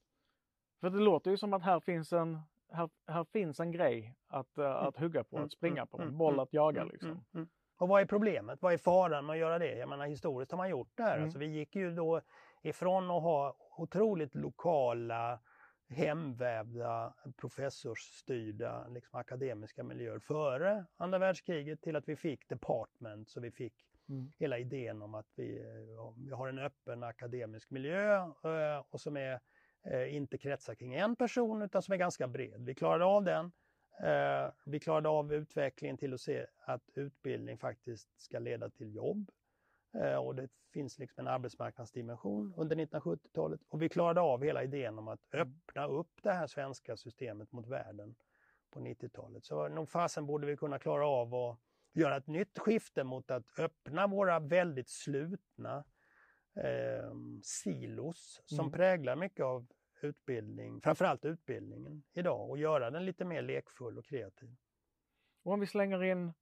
För 0.80 0.90
det 0.90 1.00
låter 1.00 1.32
ju 1.32 1.38
som 1.38 1.54
att 1.54 1.64
här 1.64 1.80
finns 1.80 2.14
en, 2.14 2.40
här, 2.72 2.90
här 3.08 3.24
finns 3.24 3.60
en 3.60 3.72
grej 3.72 4.16
att, 4.28 4.58
uh, 4.58 4.66
att 4.66 4.98
hugga 4.98 5.24
på, 5.24 5.38
att 5.38 5.52
springa 5.52 5.86
på, 5.86 6.02
en 6.02 6.18
boll 6.18 6.40
att 6.40 6.54
jaga 6.54 6.84
liksom. 6.84 7.24
Och 7.78 7.88
vad 7.88 8.02
är 8.02 8.06
problemet? 8.06 8.62
Vad 8.62 8.74
är 8.74 8.78
faran 8.78 9.26
med 9.26 9.34
att 9.34 9.40
göra 9.40 9.60
det? 9.60 9.78
Jag 9.78 9.90
menar 9.90 10.06
historiskt 10.06 10.52
har 10.52 10.58
man 10.58 10.70
gjort 10.70 10.92
det 10.96 11.04
här. 11.04 11.14
Mm. 11.14 11.24
Alltså, 11.24 11.40
vi 11.40 11.48
gick 11.48 11.76
ju 11.76 11.96
då 11.96 12.22
ifrån 12.62 13.12
att 13.12 13.24
ha 13.24 13.56
otroligt 13.78 14.36
lokala 14.36 15.40
hemvävda 15.92 17.14
professorsstyrda 17.38 18.88
liksom, 18.88 19.20
akademiska 19.20 19.84
miljöer 19.84 20.20
före 20.20 20.86
andra 20.98 21.20
världskriget 21.20 21.82
till 21.82 21.96
att 21.96 22.10
vi 22.10 22.16
fick 22.16 22.50
departments 22.50 23.38
och 23.38 23.44
vi 23.44 23.52
fick 23.52 23.74
Mm. 24.12 24.32
hela 24.40 24.60
idén 24.60 25.02
om 25.02 25.16
att 25.16 25.28
vi, 25.36 25.60
eh, 25.60 26.14
vi 26.18 26.32
har 26.32 26.48
en 26.48 26.60
öppen 26.60 27.04
akademisk 27.04 27.70
miljö 27.70 28.16
eh, 28.16 28.84
och 28.90 29.02
som 29.02 29.18
är, 29.18 29.40
eh, 29.86 30.16
inte 30.16 30.38
kretsar 30.38 30.76
kring 30.76 30.94
en 30.94 31.16
person 31.16 31.62
utan 31.62 31.82
som 31.82 31.94
är 31.94 31.98
ganska 31.98 32.28
bred. 32.28 32.66
Vi 32.66 32.76
klarade 32.76 33.06
av 33.06 33.24
den. 33.24 33.52
Vi 34.66 34.80
klarade 34.80 35.10
av 35.10 35.34
utvecklingen 35.34 35.98
till 35.98 36.14
att 36.14 36.22
se 36.22 36.46
att 36.66 36.90
utbildning 36.94 37.58
faktiskt 37.58 38.22
ska 38.22 38.40
leda 38.40 38.70
till 38.70 38.96
jobb. 38.96 39.32
Eh, 39.94 40.16
Och 40.16 40.36
det 40.36 40.50
finns 40.74 41.00
liksom 41.00 41.28
en 41.28 41.34
arbetsmarknadsdimension 41.34 42.54
under 42.58 42.76
1970-talet. 42.76 43.62
Och 43.70 43.82
vi 43.82 43.90
klarade 43.90 44.22
av 44.22 44.44
hela 44.44 44.64
idén 44.64 45.00
om 45.00 45.08
att 45.08 45.22
öppna 45.34 45.88
upp 45.88 46.12
det 46.24 46.32
här 46.34 46.48
svenska 46.48 46.98
systemet 46.98 47.52
mot 47.52 47.68
världen 47.68 48.16
på 48.70 48.80
90-talet. 48.80 49.46
Så 49.46 49.68
nog 49.68 49.90
fasen 49.90 50.26
borde 50.26 50.48
vi 50.48 50.58
kunna 50.58 50.80
klara 50.80 51.08
av 51.08 51.36
att 51.36 51.60
göra 51.94 52.18
ett 52.18 52.28
nytt 52.28 52.60
skifte 52.60 53.04
mot 53.04 53.32
att 53.32 53.60
öppna 53.60 54.08
våra 54.08 54.40
väldigt 54.40 54.90
slutna 54.90 55.84
eh, 56.56 57.14
silos 57.44 58.42
som 58.46 58.60
Mm. 58.60 58.72
präglar 58.72 59.16
mycket 59.16 59.46
av 59.46 59.68
utbildning, 60.02 60.82
framförallt 60.82 61.26
utbildningen 61.26 62.04
idag 62.14 62.50
och 62.50 62.58
göra 62.58 62.92
den 62.92 63.06
lite 63.06 63.26
mer 63.26 63.42
lekfull 63.42 63.98
och 63.98 64.06
kreativ. 64.06 64.56
Och 65.44 65.54
om 65.54 65.60
vi 65.60 65.68
slänger 65.68 66.04
in 66.04 66.34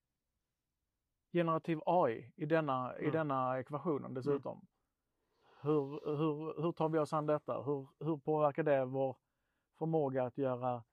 generativ 1.31 1.79
AI 1.85 2.31
i 2.35 2.45
denna, 2.45 2.97
i 2.97 3.01
Mm. 3.01 3.11
denna 3.11 3.59
ekvationen 3.59 4.13
dessutom. 4.13 4.67
Hur, 5.61 6.15
hur, 6.17 6.61
hur 6.61 6.71
tar 6.71 6.89
vi 6.89 6.99
oss 6.99 7.13
an 7.13 7.25
detta? 7.25 7.61
Hur, 7.61 7.87
hur 7.99 8.17
påverkar 8.17 8.63
det 8.63 8.85
vår 8.85 9.17
förmåga 9.77 10.23
att 10.23 10.37
göra 10.37 10.83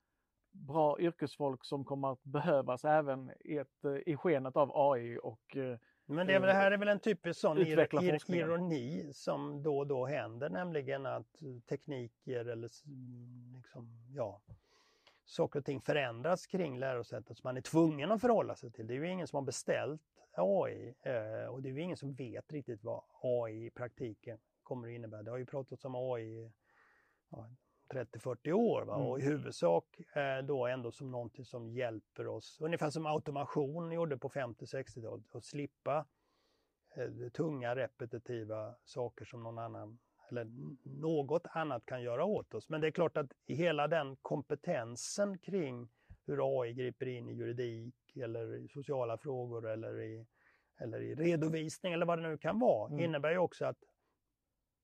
bra 0.53 1.01
yrkesfolk 1.01 1.65
som 1.65 1.85
kommer 1.85 2.13
att 2.13 2.25
behövas 2.25 2.85
även 2.85 3.31
i, 3.41 3.57
ett, 3.57 3.85
eh, 3.85 3.93
i 4.13 4.17
skenet 4.17 4.57
av 4.57 4.71
AI 4.75 5.19
och 5.23 5.57
eh, 5.57 5.79
Men 6.07 6.27
det, 6.27 6.35
är 6.35 6.41
väl- 6.41 6.47
det 6.49 6.53
här 6.55 6.71
är 6.73 6.79
väl 6.79 6.89
en 6.89 7.01
typisk 7.01 7.41
sån 7.41 7.59
ir, 7.59 7.77
ironi 8.43 9.13
som 9.13 9.63
då 9.63 9.79
och 9.79 9.87
då 9.87 10.07
händer, 10.07 10.51
nämligen 10.51 11.07
att 11.07 11.43
tekniker 11.69 12.45
eller 12.45 12.69
liksom, 13.57 13.89
ja, 14.15 14.41
saker 15.27 15.59
och 15.59 15.65
ting 15.65 15.81
förändras 15.81 16.47
kring 16.47 16.79
lärosätet 16.79 17.37
som 17.37 17.49
man 17.49 17.57
är 17.57 17.61
tvungen 17.61 18.13
att 18.13 18.21
förhålla 18.21 18.57
sig 18.57 18.71
till. 18.73 18.87
Det 18.87 18.95
är 18.95 18.97
ju 18.97 19.11
ingen 19.11 19.27
som 19.27 19.37
har 19.37 19.43
beställt 19.43 20.03
AI 20.33 20.95
eh, 21.03 21.47
och 21.49 21.63
det 21.63 21.69
är 21.69 21.73
ju 21.73 21.81
ingen 21.81 21.97
som 21.97 22.15
vet 22.15 22.53
riktigt 22.53 22.85
vad 22.85 23.03
AI 23.23 23.67
i 23.67 23.71
praktiken 23.71 24.39
kommer 24.63 24.89
att 24.89 24.95
innebära. 24.95 25.23
Det 25.23 25.31
har 25.31 25.39
ju 25.39 25.47
pratats 25.47 25.85
om 25.85 25.95
AI 25.95 26.23
i 26.23 26.53
ja, 27.31 27.51
30-40 27.89 28.53
år 28.53 28.83
va? 28.83 28.95
Mm. 28.95 29.07
och 29.07 29.19
i 29.21 29.23
huvudsak 29.23 30.01
eh, 30.01 30.39
då 30.45 30.67
ändå 30.67 30.93
som 30.93 31.11
någonting 31.11 31.45
som 31.45 31.71
hjälper 31.71 32.27
oss, 32.27 32.59
ungefär 32.61 32.91
som 32.91 33.07
automation 33.07 33.93
gjorde 33.93 34.19
på 34.19 34.29
50-60-talet, 34.29 35.35
att 35.35 35.45
slippa 35.45 36.07
eh, 36.97 37.31
tunga 37.33 37.77
repetitiva 37.77 38.75
saker 38.85 39.25
som 39.25 39.43
någon 39.43 39.59
annan 39.59 39.99
eller 40.29 40.47
något 40.83 41.47
annat 41.51 41.87
kan 41.87 42.03
göra 42.03 42.25
åt 42.25 42.55
oss. 42.55 42.69
Men 42.69 42.81
det 42.81 42.87
är 42.87 42.91
klart 42.91 43.17
att 43.17 43.33
hela 43.47 43.89
den 43.89 44.17
kompetensen 44.23 45.39
kring 45.39 45.89
hur 46.27 46.63
AI 46.63 46.73
griper 46.73 47.07
in 47.09 47.29
i 47.29 47.33
juridik 47.35 48.17
eller 48.17 48.57
i 48.57 48.69
sociala 48.69 49.19
frågor 49.19 49.69
eller 49.71 50.01
i, 50.01 50.27
eller 50.79 51.01
i 51.01 51.15
redovisning 51.15 51.93
eller 51.93 52.07
vad 52.07 52.19
det 52.19 52.29
nu 52.29 52.39
kan 52.39 52.59
vara, 52.59 52.89
Mm. 52.89 53.05
innebär 53.05 53.31
ju 53.31 53.39
också 53.39 53.65
att 53.65 53.79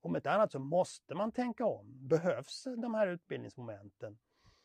om 0.00 0.16
inte 0.16 0.30
annat 0.30 0.52
så 0.52 0.58
måste 0.58 1.14
man 1.14 1.32
tänka 1.32 1.66
om. 1.66 2.08
Behövs 2.08 2.64
de 2.64 2.94
här 2.94 3.06
utbildningsmomenten? 3.06 4.18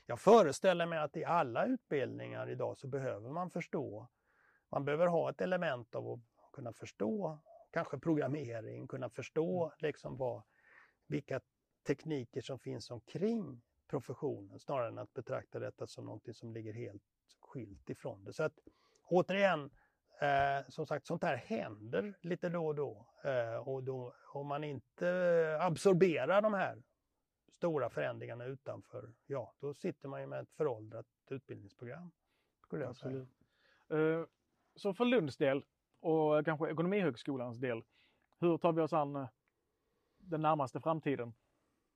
Jag 0.06 0.20
föreställer 0.20 0.86
mig 0.86 1.00
att 1.00 1.18
i 1.18 1.26
alla 1.26 1.66
utbildningar 1.66 2.50
idag 2.50 2.78
så 2.78 2.88
behöver 2.88 3.30
man 3.30 3.50
förstå. 3.50 4.08
Man 4.72 4.86
behöver 4.86 5.08
ha 5.08 5.30
ett 5.30 5.42
element 5.42 5.96
av 5.96 6.12
att 6.12 6.20
kunna 6.54 6.74
förstå 6.74 7.40
kanske 7.72 8.00
programmering, 8.00 8.88
kunna 8.88 9.10
förstå 9.10 9.74
liksom 9.80 10.18
vad, 10.18 10.44
vilka 11.08 11.40
tekniker 11.88 12.42
som 12.42 12.60
finns 12.60 12.92
omkring 12.92 13.62
professionen 13.88 14.60
snarare 14.60 14.88
än 14.88 14.98
att 14.98 15.14
betrakta 15.14 15.60
detta 15.60 15.88
som 15.88 16.06
någonting 16.06 16.34
som 16.34 16.54
ligger 16.54 16.74
helt 16.74 17.04
skilt 17.40 17.90
ifrån 17.90 18.24
det. 18.24 18.34
Så 18.34 18.44
att 18.44 18.60
återigen, 19.04 19.70
eh, 20.22 20.68
som 20.70 20.86
sagt, 20.88 21.08
sånt 21.08 21.24
här 21.24 21.36
händer 21.36 22.18
lite 22.22 22.50
då 22.50 22.68
och 22.68 22.76
då. 22.76 23.08
Eh, 23.24 23.68
och 23.68 23.84
då, 23.84 24.14
om 24.34 24.48
man 24.48 24.64
inte 24.64 25.58
absorberar 25.62 26.42
de 26.42 26.54
här 26.54 26.84
stora 27.58 27.90
förändringarna 27.90 28.46
utanför, 28.46 29.14
ja, 29.26 29.54
då 29.60 29.74
sitter 29.74 30.08
man 30.08 30.22
ju 30.22 30.28
med 30.28 30.40
ett 30.40 30.52
föråldrat 30.52 31.06
utbildningsprogram. 31.30 32.12
Skulle 32.64 32.84
jag 32.84 32.96
säga. 32.96 33.28
Uh, 33.94 34.26
Så 34.76 34.94
för 34.94 35.06
Lunds 35.06 35.38
del 35.38 35.66
och 36.00 36.46
kanske 36.46 36.72
Ekonomihögskolans 36.72 37.58
del, 37.58 37.84
hur 38.40 38.58
tar 38.58 38.74
vi 38.74 38.82
oss 38.82 38.94
an 38.94 39.28
den 40.30 40.42
närmaste 40.42 40.80
framtiden 40.82 41.34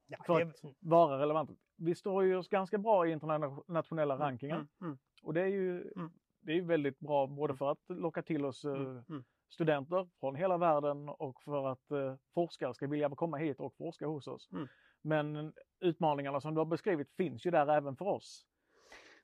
Ja, 0.08 0.18
för 0.26 0.40
det- 0.40 0.46
att 0.50 0.76
vara 0.80 1.20
relevant? 1.22 1.60
Vi 1.78 1.96
står 1.96 2.24
ju 2.24 2.36
oss 2.36 2.48
ganska 2.50 2.78
bra 2.78 3.08
i 3.08 3.12
internationella 3.12 4.14
Mm, 4.14 4.26
rankingen 4.26 4.58
mm, 4.58 4.70
mm, 4.82 4.98
och 5.24 5.34
det 5.34 5.42
är 5.42 5.48
ju 5.48 5.92
Mm. 5.96 6.12
det 6.42 6.52
är 6.58 6.62
väldigt 6.62 7.00
bra 7.00 7.28
både 7.28 7.56
för 7.58 7.72
att 7.72 7.80
locka 7.88 8.22
till 8.24 8.46
oss 8.46 8.66
eh, 8.66 8.74
mm, 8.74 9.04
mm. 9.10 9.24
studenter 9.50 10.10
från 10.20 10.36
hela 10.36 10.58
världen 10.58 11.10
och 11.10 11.44
för 11.44 11.68
att 11.68 11.92
eh, 11.92 12.16
forskare 12.34 12.74
ska 12.74 12.88
vilja 12.88 13.10
komma 13.10 13.38
hit 13.38 13.60
och 13.60 13.74
forska 13.78 14.08
hos 14.08 14.28
oss. 14.28 14.50
Mm. 14.52 14.68
Men 15.02 15.54
utmaningarna 15.80 16.42
som 16.42 16.54
du 16.54 16.60
har 16.60 16.66
beskrivit 16.66 17.12
finns 17.12 17.46
ju 17.46 17.52
där 17.52 17.68
även 17.68 17.96
för 17.96 18.06
oss. 18.06 18.48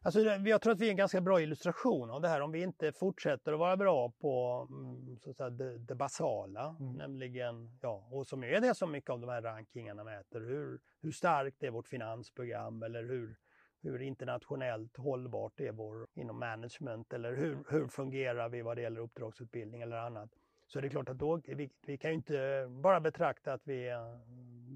Alltså, 0.08 0.22
jag 0.22 0.62
tror 0.62 0.74
att 0.74 0.80
vi 0.80 0.86
är 0.88 0.92
en 0.92 0.98
ganska 0.98 1.22
bra 1.22 1.42
illustration 1.42 2.12
av 2.12 2.22
det 2.22 2.28
här 2.28 2.42
om 2.42 2.52
vi 2.52 2.62
inte 2.62 2.92
fortsätter 2.92 3.54
att 3.54 3.60
vara 3.60 3.78
bra 3.78 4.12
på 4.12 4.68
mm, 4.70 5.18
så 5.20 5.30
att 5.30 5.38
säga, 5.38 5.50
det, 5.50 5.78
det 5.78 5.96
basala, 5.96 6.76
Mm. 6.80 6.94
nämligen, 6.94 7.80
ja, 7.82 8.08
och 8.12 8.28
som 8.28 8.44
är 8.44 8.62
det 8.62 8.76
som 8.76 8.92
mycket 8.92 9.10
av 9.10 9.20
de 9.20 9.30
här 9.30 9.42
rankingarna 9.42 10.04
mäter, 10.04 10.40
hur, 10.40 10.80
hur 11.02 11.12
starkt 11.12 11.64
är 11.64 11.70
vårt 11.70 11.88
finansprogram 11.88 12.84
eller 12.84 13.04
hur, 13.04 13.36
hur 13.82 14.02
internationellt 14.02 14.98
hållbart 14.98 15.60
är 15.60 15.72
vår 15.72 16.08
inom 16.14 16.40
management 16.40 17.14
eller 17.14 17.36
hur, 17.36 17.58
hur 17.70 17.88
fungerar 17.88 18.50
vi 18.50 18.62
vad 18.62 18.78
det 18.78 18.82
gäller 18.82 19.00
uppdragsutbildning 19.00 19.82
eller 19.82 19.98
annat. 19.98 20.30
Så 20.68 20.82
det 20.82 20.88
är 20.88 20.90
klart 20.90 21.10
att 21.10 21.18
då, 21.20 21.42
vi, 21.48 21.70
vi 21.86 21.98
kan 21.98 22.12
ju 22.12 22.16
inte 22.16 22.68
bara 22.70 23.00
betrakta 23.00 23.54
att 23.54 23.68
vi 23.68 23.90
eh, 23.90 23.98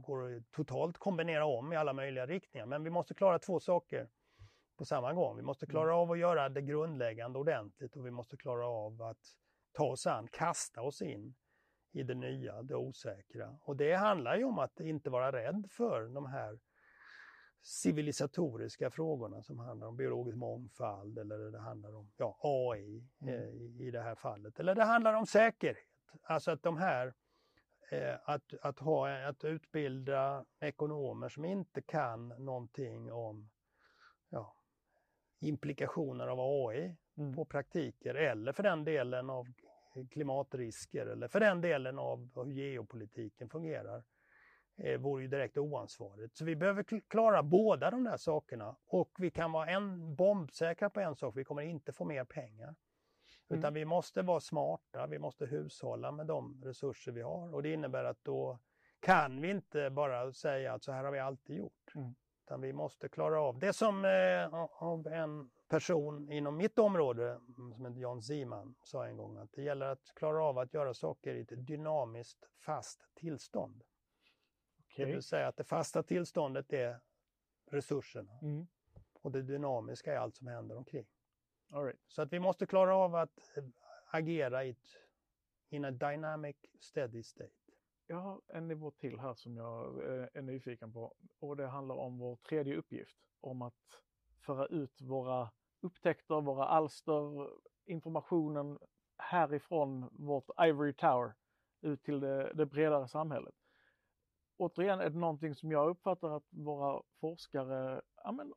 går 0.02 0.44
totalt 0.52 0.98
kombinera 0.98 1.46
om 1.46 1.74
i 1.74 1.76
alla 1.76 1.94
möjliga 1.94 2.26
riktningar, 2.26 2.66
men 2.66 2.84
vi 2.84 2.90
måste 2.90 3.14
klara 3.14 3.40
två 3.40 3.60
saker 3.60 4.08
på 4.82 4.86
samma 4.86 5.14
gång. 5.14 5.36
Vi 5.36 5.42
måste 5.42 5.66
klara 5.66 5.96
av 5.96 6.12
att 6.12 6.20
göra 6.20 6.50
det 6.50 6.62
grundläggande 6.62 7.40
ordentligt 7.40 7.96
och 7.96 8.06
vi 8.06 8.12
måste 8.12 8.38
klara 8.38 8.68
av 8.68 9.02
att 9.02 9.18
ta 9.72 9.84
oss 9.86 10.08
an, 10.08 10.28
kasta 10.32 10.82
oss 10.82 11.02
in 11.02 11.36
i 11.92 12.04
det 12.04 12.14
nya, 12.16 12.62
det 12.62 12.76
osäkra. 12.76 13.58
Och 13.62 13.76
det 13.76 13.94
handlar 13.94 14.38
ju 14.38 14.44
om 14.44 14.60
att 14.60 14.80
inte 14.80 15.10
vara 15.10 15.32
rädd 15.32 15.68
för 15.72 16.02
de 16.08 16.26
här 16.26 16.60
civilisatoriska 17.62 18.92
frågorna 18.92 19.42
som 19.44 19.60
handlar 19.60 19.88
om 19.88 19.98
biologisk 19.98 20.38
mångfald 20.38 21.20
eller 21.20 21.38
det 21.38 21.60
handlar 21.60 21.96
om 21.96 22.12
ja, 22.18 22.38
AI 22.42 23.08
Mm. 23.22 23.34
eh, 23.34 23.42
i, 23.42 23.76
i 23.80 23.92
det 23.92 24.02
här 24.02 24.16
fallet. 24.16 24.60
Eller 24.60 24.76
det 24.76 24.84
handlar 24.84 25.14
om 25.14 25.26
säkerhet. 25.26 25.78
Alltså 26.22 26.52
att 26.52 26.64
de 26.64 26.78
här 26.78 27.14
eh, 27.92 28.16
att, 28.24 28.54
att, 28.62 28.80
ha, 28.80 29.28
att 29.28 29.44
utbilda 29.44 30.46
ekonomer 30.60 31.30
som 31.30 31.46
inte 31.46 31.82
kan 31.82 32.28
någonting 32.28 33.12
om 33.12 33.50
implikationer 35.42 36.28
av 36.28 36.40
AI 36.40 36.96
Mm. 37.18 37.36
på 37.36 37.46
praktiker 37.46 38.16
eller 38.16 38.52
för 38.54 38.64
den 38.64 38.84
delen 38.84 39.30
av 39.30 39.46
klimatrisker 40.12 41.06
eller 41.06 41.28
för 41.28 41.40
den 41.40 41.62
delen 41.62 42.00
av 42.00 42.30
hur 42.36 42.52
geopolitiken 42.52 43.50
fungerar 43.50 44.04
eh, 44.78 45.00
vore 45.00 45.22
ju 45.22 45.28
direkt 45.28 45.58
oansvarigt. 45.58 46.38
Så 46.38 46.46
vi 46.46 46.56
behöver 46.56 46.84
kl- 46.84 47.04
klara 47.08 47.44
båda 47.44 47.92
de 47.92 48.04
där 48.04 48.18
sakerna 48.18 48.76
och 48.88 49.10
vi 49.20 49.32
kan 49.32 49.52
vara 49.52 49.68
en 49.70 50.16
bombsäkra 50.16 50.90
på 50.90 51.00
en 51.00 51.16
sak, 51.16 51.38
vi 51.38 51.44
kommer 51.44 51.62
inte 51.62 51.92
få 51.94 52.06
mer 52.06 52.24
pengar. 52.24 52.68
Mm. 52.68 53.60
Utan 53.60 53.74
vi 53.74 53.86
måste 53.86 54.22
vara 54.22 54.40
smarta, 54.40 55.08
vi 55.08 55.20
måste 55.20 55.46
hushålla 55.46 56.12
med 56.12 56.28
de 56.28 56.62
resurser 56.64 57.12
vi 57.12 57.22
har 57.22 57.54
och 57.56 57.64
det 57.64 57.74
innebär 57.74 58.04
att 58.04 58.24
då 58.24 58.60
kan 59.00 59.42
vi 59.42 59.50
inte 59.50 59.90
bara 59.90 60.34
säga 60.34 60.74
att 60.74 60.84
så 60.84 60.92
här 60.92 61.04
har 61.04 61.12
vi 61.12 61.20
alltid 61.20 61.58
gjort. 61.58 61.92
Mm. 61.96 62.16
Utan 62.52 62.62
vi 62.62 62.74
måste 62.74 63.10
klara 63.10 63.42
av 63.42 63.60
det 63.60 63.74
som 63.74 64.06
eh, 64.06 64.54
av 64.84 65.08
en 65.08 65.50
person 65.68 66.32
inom 66.32 66.58
mitt 66.58 66.80
område, 66.80 67.30
mm, 67.30 67.74
som 67.74 67.86
heter 67.86 68.00
Jan 68.00 68.22
Ziman, 68.22 68.76
sa 68.84 69.08
en 69.08 69.18
gång 69.18 69.38
att 69.38 69.54
det 69.54 69.62
gäller 69.62 69.86
att 69.86 70.14
klara 70.16 70.44
av 70.44 70.58
att 70.58 70.74
göra 70.74 70.94
saker 70.94 71.36
i 71.36 71.42
ett 71.42 71.68
dynamiskt 71.68 72.50
fast 72.60 73.16
tillstånd. 73.16 73.84
Okej. 74.80 75.06
Det 75.06 75.12
vill 75.12 75.24
säga 75.24 75.48
att 75.48 75.58
det 75.58 75.64
fasta 75.64 76.04
tillståndet 76.04 76.74
är 76.74 77.00
resurserna 77.66 78.40
Mm. 78.42 78.68
och 79.22 79.32
det 79.32 79.42
dynamiska 79.42 80.14
är 80.14 80.18
allt 80.18 80.36
som 80.36 80.48
händer 80.48 80.78
omkring. 80.78 81.08
All 81.70 81.86
right. 81.86 82.02
Så 82.08 82.22
att 82.22 82.34
vi 82.34 82.40
måste 82.40 82.66
klara 82.66 82.96
av 82.96 83.16
att, 83.16 83.52
agera 84.06 84.64
i 84.64 84.70
ett, 84.70 84.98
in 85.70 85.86
a 85.86 85.92
dynamic 85.92 86.56
steady 86.80 87.24
state. 87.24 87.61
Jag 88.12 88.18
har 88.18 88.42
en 88.48 88.68
nivå 88.68 88.92
till 88.92 89.20
här 89.20 89.34
som 89.34 89.58
jag 89.58 90.04
eh, 90.04 90.28
är 90.34 90.42
nyfiken 90.42 90.94
på 90.94 91.16
och 91.40 91.58
det 91.58 91.68
handlar 91.68 91.96
om 91.96 92.18
vår 92.18 92.36
tredje 92.36 92.76
uppgift, 92.76 93.18
om 93.42 93.62
att 93.62 94.02
föra 94.46 94.66
ut 94.66 95.02
våra 95.02 95.52
upptäckter, 95.82 96.42
våra 96.42 96.66
alster, 96.66 97.50
informationen 97.86 98.80
härifrån 99.18 100.10
vårt 100.12 100.50
Ivory 100.62 100.94
Tower 100.94 101.34
ut 101.82 102.04
till 102.04 102.20
det, 102.20 102.54
det 102.54 102.66
bredare 102.66 103.08
samhället. 103.08 103.56
Återigen 104.58 105.00
är 105.00 105.10
det 105.10 105.20
någonting 105.20 105.56
som 105.56 105.72
jag 105.72 105.90
uppfattar 105.90 106.38
att 106.38 106.48
våra 106.50 107.04
forskare, 107.20 108.02
ja 108.16 108.32
men, 108.32 108.54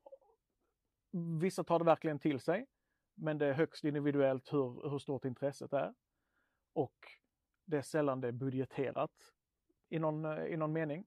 vissa 1.40 1.64
tar 1.64 1.78
det 1.78 1.84
verkligen 1.84 2.18
till 2.18 2.40
sig, 2.40 2.66
men 3.14 3.38
det 3.38 3.46
är 3.46 3.52
högst 3.52 3.84
individuellt 3.84 4.52
hur, 4.52 4.90
hur 4.90 4.98
stort 4.98 5.24
intresset 5.24 5.72
är. 5.72 5.94
Och 6.72 6.96
det 7.64 7.76
är 7.76 7.82
sällan 7.82 8.20
det 8.20 8.28
är 8.28 8.32
budgeterat 8.32 9.33
i 9.94 9.98
någon, 9.98 10.38
i 10.46 10.56
någon 10.56 10.72
mening. 10.72 11.04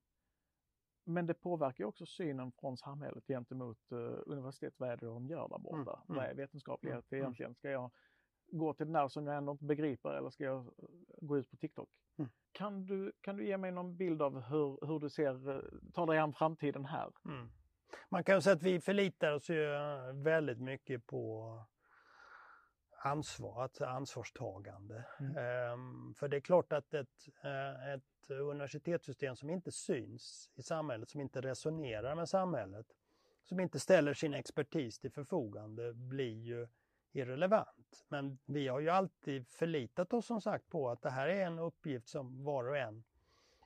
Men 1.04 1.28
det 1.28 1.34
påverkar 1.34 1.86
också 1.86 2.06
synen 2.06 2.52
från 2.52 2.78
samhället 2.78 3.28
gentemot 3.28 3.91
uh, 3.91 4.19
universitet. 4.26 4.73
Vad 4.78 4.89
är 4.89 4.97
det 4.97 5.06
de 5.06 5.28
gör 5.28 5.47
där 5.50 5.58
borta? 5.58 5.76
Mm, 5.76 6.04
Vad 6.06 6.17
är 6.17 6.32
mm. 6.32 6.38
vetenskaplighet 6.38 7.12
mm, 7.12 7.23
egentligen? 7.23 7.56
Ska 7.56 7.69
jag 7.69 7.91
gå 8.52 8.73
till 8.73 8.86
den 8.86 8.93
där 8.93 9.08
som 9.08 9.28
jag 9.28 9.38
ändå 9.38 9.52
inte 9.52 9.65
begriper 9.65 10.13
eller 10.13 10.30
ska 10.30 10.43
jag 10.43 10.73
gå 11.21 11.38
ut 11.38 11.50
på 11.50 11.58
TikTok? 11.58 11.89
Mm. 12.17 12.32
Kan, 12.52 12.86
du, 12.86 13.12
kan 13.21 13.38
du 13.38 13.47
ge 13.47 13.58
mig 13.58 13.71
någon 13.71 13.97
bild 13.97 14.21
av 14.21 14.41
hur, 14.41 14.88
hur 14.88 15.00
du 15.00 15.10
ser, 15.10 15.50
eh, 15.50 15.62
tar 15.93 16.06
dig 16.06 16.17
an 16.17 16.34
framtiden 16.34 16.86
här? 16.86 17.12
Mm. 17.26 17.50
Man 18.10 18.23
kan 18.23 18.41
säga 18.41 18.56
att 18.56 18.63
vi 18.63 18.82
förlitar 18.82 19.32
oss 19.32 19.50
ju 19.50 19.67
väldigt 20.13 20.60
mycket 20.60 21.08
på 21.08 21.54
ansvar, 22.98 23.66
ett 23.66 23.82
ansvarstagande. 23.82 25.06
Mm. 25.20 25.74
Um, 25.74 26.14
för 26.14 26.28
det 26.28 26.38
är 26.38 26.42
klart 26.42 26.74
att 26.74 26.94
ett, 26.94 27.28
uh, 27.46 27.94
ett 27.94 28.30
universitetssystem 28.30 29.36
som 29.36 29.50
inte 29.50 29.72
syns 29.72 30.50
i 30.56 30.62
samhället, 30.62 31.10
som 31.10 31.22
inte 31.22 31.42
resonerar 31.42 32.16
med 32.16 32.30
samhället, 32.30 32.86
som 33.44 33.60
inte 33.60 33.80
ställer 33.80 34.14
sin 34.14 34.34
expertis 34.34 35.00
till 35.00 35.12
förfogande 35.12 35.94
blir 35.94 36.42
ju 36.42 36.68
irrelevant. 37.12 38.06
Men 38.08 38.40
vi 38.46 38.68
har 38.68 38.80
ju 38.80 38.90
alltid 38.90 39.48
förlitat 39.48 40.14
oss 40.14 40.26
som 40.26 40.42
sagt 40.42 40.70
på 40.70 40.90
att 40.90 41.02
det 41.02 41.10
här 41.10 41.28
är 41.28 41.46
en 41.46 41.60
uppgift 41.60 42.08
som 42.08 42.44
var 42.44 42.70
och 42.70 42.78
en 42.78 43.04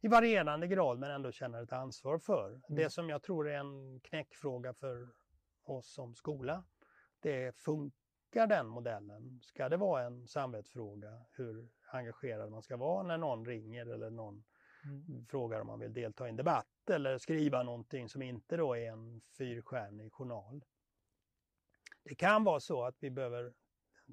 i 0.01 0.07
varierande 0.07 0.67
grad 0.67 0.99
men 0.99 1.11
ändå 1.11 1.31
känner 1.31 1.63
ett 1.63 1.73
ansvar 1.73 2.19
för. 2.19 2.49
Mm. 2.49 2.61
Det 2.67 2.89
som 2.89 3.09
jag 3.09 3.23
tror 3.23 3.49
är 3.49 3.57
en 3.57 3.99
knäckfråga 3.99 4.73
för 4.73 5.09
oss 5.63 5.93
som 5.93 6.15
skola, 6.15 6.63
det 7.19 7.43
är 7.43 7.51
funkar 8.31 8.47
den 8.47 8.67
modellen? 8.67 9.39
Ska 9.43 9.69
det 9.69 9.77
vara 9.77 10.03
en 10.03 10.27
samvetsfråga 10.27 11.25
hur 11.31 11.69
engagerad 11.91 12.51
man 12.51 12.61
ska 12.61 12.77
vara 12.77 13.03
när 13.03 13.17
någon 13.17 13.45
ringer 13.45 13.85
eller 13.85 14.09
någon 14.09 14.43
mm. 14.85 15.25
frågar 15.25 15.61
om 15.61 15.67
man 15.67 15.79
vill 15.79 15.93
delta 15.93 16.27
i 16.27 16.29
en 16.29 16.35
debatt 16.35 16.89
eller 16.89 17.17
skriva 17.17 17.63
någonting 17.63 18.09
som 18.09 18.21
inte 18.21 18.57
då 18.57 18.77
är 18.77 18.91
en 18.91 19.21
fyrstjärnig 19.37 20.11
journal. 20.13 20.63
Det 22.03 22.15
kan 22.15 22.43
vara 22.43 22.59
så 22.59 22.83
att 22.83 22.95
vi 22.99 23.09
behöver 23.09 23.53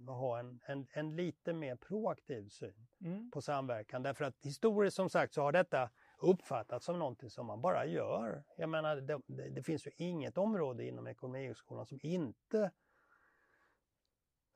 ha 0.07 0.39
en, 0.39 0.61
en, 0.67 0.87
en 0.93 1.17
lite 1.17 1.53
mer 1.53 1.77
proaktiv 1.77 2.49
syn 2.49 2.87
mm. 3.01 3.31
på 3.31 3.43
samverkan. 3.43 4.03
Därför 4.03 4.25
att 4.25 4.37
historiskt 4.45 4.97
som 4.97 5.11
sagt 5.11 5.35
så 5.35 5.43
har 5.43 5.53
detta 5.53 5.91
uppfattats 6.19 6.87
som 6.87 6.99
någonting 6.99 7.31
som 7.31 7.47
man 7.47 7.61
bara 7.61 7.87
gör. 7.87 8.45
Jag 8.57 8.69
menar, 8.69 8.97
det, 8.97 9.21
det 9.51 9.63
finns 9.63 9.87
ju 9.87 9.91
inget 9.97 10.39
område 10.39 10.85
inom 10.85 11.07
ekonomihögskolan 11.07 11.87
som 11.87 11.99
inte 12.03 12.71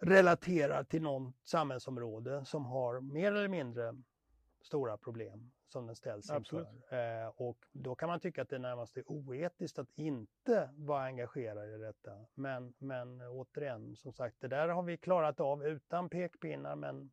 relaterar 0.02 0.84
till 0.84 1.02
något 1.02 1.34
samhällsområde 1.44 2.44
som 2.44 2.66
har 2.66 3.00
mer 3.00 3.32
eller 3.32 3.48
mindre 3.48 3.94
stora 4.62 4.96
problem 4.96 5.50
som 5.68 5.86
den 5.86 5.96
ställs 5.96 6.30
inför. 6.30 6.60
Eh, 6.88 7.28
och 7.36 7.58
då 7.72 7.94
kan 7.94 8.08
man 8.08 8.20
tycka 8.20 8.42
att 8.42 8.48
det 8.48 8.58
närmast 8.58 8.96
är 8.96 9.04
oetiskt 9.06 9.78
att 9.78 9.90
inte 9.94 10.70
vara 10.76 11.04
engagerad 11.04 11.74
i 11.74 11.78
detta. 11.78 12.10
Men, 12.34 12.74
men 12.78 13.20
återigen, 13.20 13.96
som 13.96 14.12
sagt, 14.12 14.36
det 14.40 14.48
där 14.48 14.68
har 14.68 14.82
vi 14.82 14.96
klarat 14.96 15.40
av 15.40 15.66
utan 15.66 16.08
pekpinnar 16.08 16.76
men 16.76 17.10